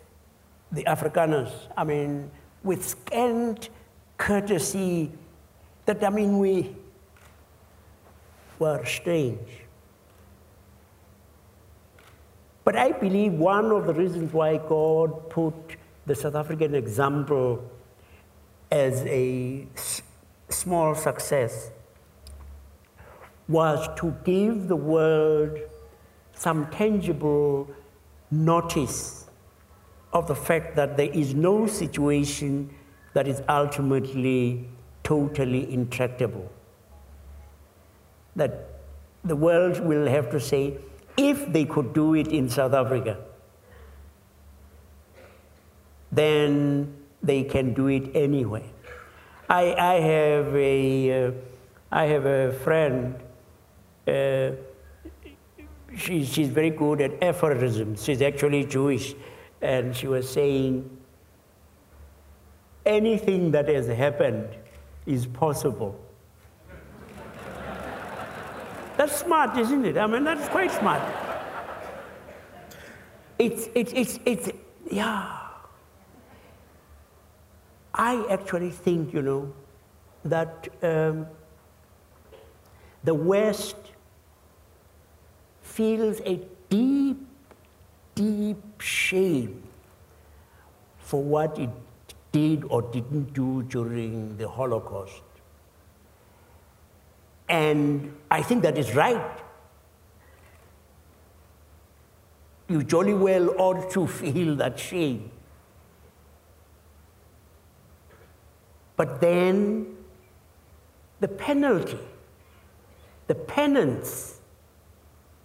[0.72, 1.52] the Afrikaners.
[1.76, 2.30] I mean,
[2.62, 3.68] with scant
[4.16, 5.12] courtesy
[5.86, 6.74] that, I mean, we
[8.58, 9.64] were strange.
[12.64, 15.54] But I believe one of the reasons why God put
[16.06, 17.70] the South African example
[18.70, 19.66] as a
[20.48, 21.70] small success
[23.48, 25.58] was to give the world
[26.34, 27.68] some tangible
[28.30, 29.30] notice
[30.12, 32.74] of the fact that there is no situation
[33.12, 34.66] that is ultimately
[35.02, 36.50] totally intractable.
[38.36, 38.80] That
[39.24, 40.78] the world will have to say,
[41.16, 43.23] if they could do it in South Africa,
[46.14, 48.64] then they can do it anyway.
[49.48, 51.32] I, I, have, a, uh,
[51.92, 53.14] I have a friend,
[54.06, 54.50] uh,
[55.96, 58.04] she, she's very good at aphorisms.
[58.04, 59.14] She's actually Jewish.
[59.60, 60.90] And she was saying,
[62.84, 64.48] anything that has happened
[65.06, 65.98] is possible.
[68.96, 69.96] that's smart, isn't it?
[69.96, 71.02] I mean, that's quite smart.
[73.38, 74.50] It's, it's, it's, it's,
[74.90, 75.33] yeah.
[77.94, 79.52] I actually think, you know,
[80.24, 81.26] that um,
[83.04, 83.76] the West
[85.62, 87.18] feels a deep,
[88.14, 89.62] deep shame
[90.98, 91.70] for what it
[92.32, 95.22] did or didn't do during the Holocaust.
[97.48, 99.40] And I think that is right.
[102.68, 105.30] You jolly well ought to feel that shame.
[109.04, 109.98] But then
[111.20, 111.98] the penalty,
[113.26, 114.40] the penance,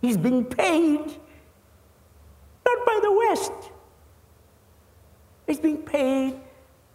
[0.01, 1.01] is being paid
[2.65, 3.51] not by the West,
[5.45, 6.39] it's being paid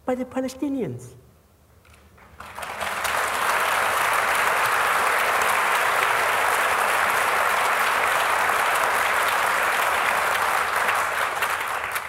[0.07, 1.13] by the Palestinians.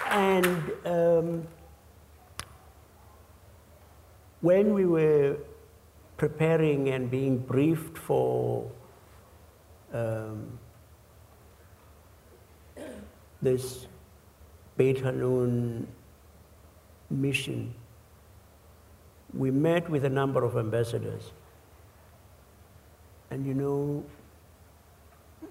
[0.09, 1.47] And um,
[4.41, 5.37] when we were
[6.17, 8.69] preparing and being briefed for
[9.93, 10.59] um,
[13.41, 13.87] this
[14.77, 15.87] Beit Hanun
[17.09, 17.73] mission,
[19.33, 21.31] we met with a number of ambassadors.
[23.29, 24.03] And you know,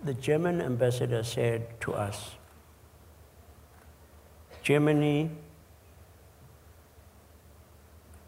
[0.05, 2.37] the German ambassador said to us,
[4.63, 5.31] Germany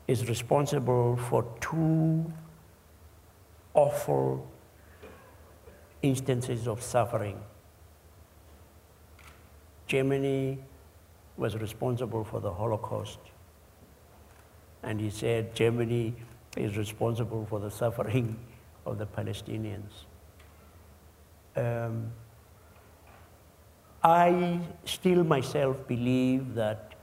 [0.09, 2.33] is responsible for two
[3.75, 4.51] awful
[6.03, 7.39] instances of suffering.
[9.87, 10.59] Germany
[11.37, 13.19] was responsible for the Holocaust.
[14.83, 16.15] And he said Germany
[16.57, 18.37] is responsible for the suffering
[18.87, 20.07] of the Palestinians.
[21.55, 22.11] Um,
[24.03, 26.95] I still myself believe that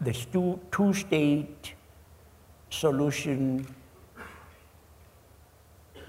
[0.00, 1.74] the two, two state
[2.70, 3.66] solution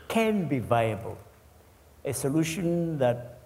[0.07, 1.18] can be viable.
[2.05, 3.39] A solution that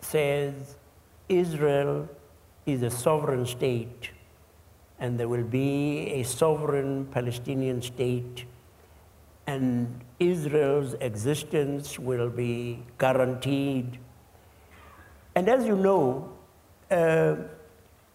[0.00, 0.76] says
[1.28, 2.08] Israel
[2.66, 4.10] is a sovereign state
[4.98, 8.44] and there will be a sovereign Palestinian state
[9.46, 13.98] and Israel's existence will be guaranteed.
[15.34, 16.32] And as you know,
[16.90, 17.36] uh,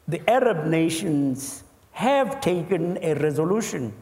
[0.08, 3.94] the Arab nations have taken a resolution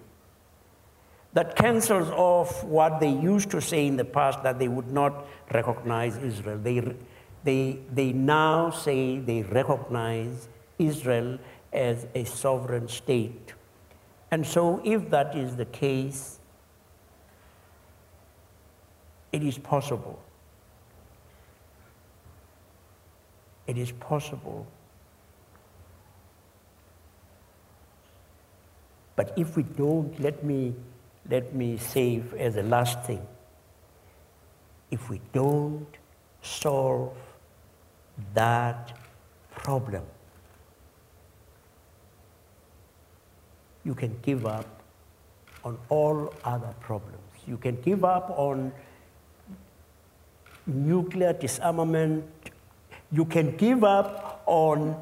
[1.34, 5.26] that cancels off what they used to say in the past that they would not
[5.54, 6.58] recognize Israel.
[6.58, 6.96] They,
[7.44, 10.48] they, they now say they recognize
[10.80, 11.38] Israel
[11.74, 13.54] as a sovereign state.
[14.32, 16.40] And so, if that is the case,
[19.32, 20.22] it is possible.
[23.68, 24.68] It is possible.
[29.16, 30.76] But if we don't, let me,
[31.30, 33.26] let me say as a last thing
[34.92, 35.88] if we don't
[36.42, 37.18] solve
[38.34, 38.94] that
[39.56, 40.04] problem,
[43.84, 44.66] you can give up
[45.64, 47.20] on all other problems.
[47.48, 48.72] You can give up on
[50.66, 52.26] nuclear disarmament.
[53.12, 54.96] You can give up on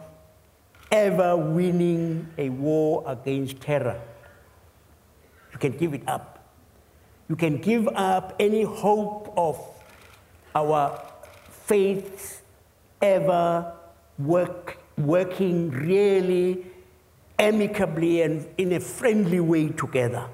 [0.94, 4.00] ever winning a war against terror.
[5.52, 6.48] You can give it up.
[7.28, 9.60] You can give up any hope of
[10.54, 11.02] our
[11.50, 12.44] faith
[13.02, 13.74] ever
[14.20, 16.64] work, working really
[17.40, 20.28] amicably and in a friendly way together.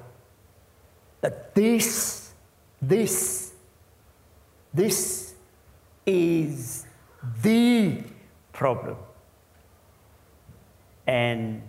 [1.22, 2.32] That this,
[2.82, 3.52] this,
[4.74, 5.34] this
[6.04, 6.84] is
[7.42, 8.02] the
[8.52, 8.96] problem.
[11.10, 11.62] And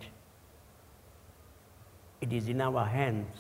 [2.21, 3.35] it is in our hands.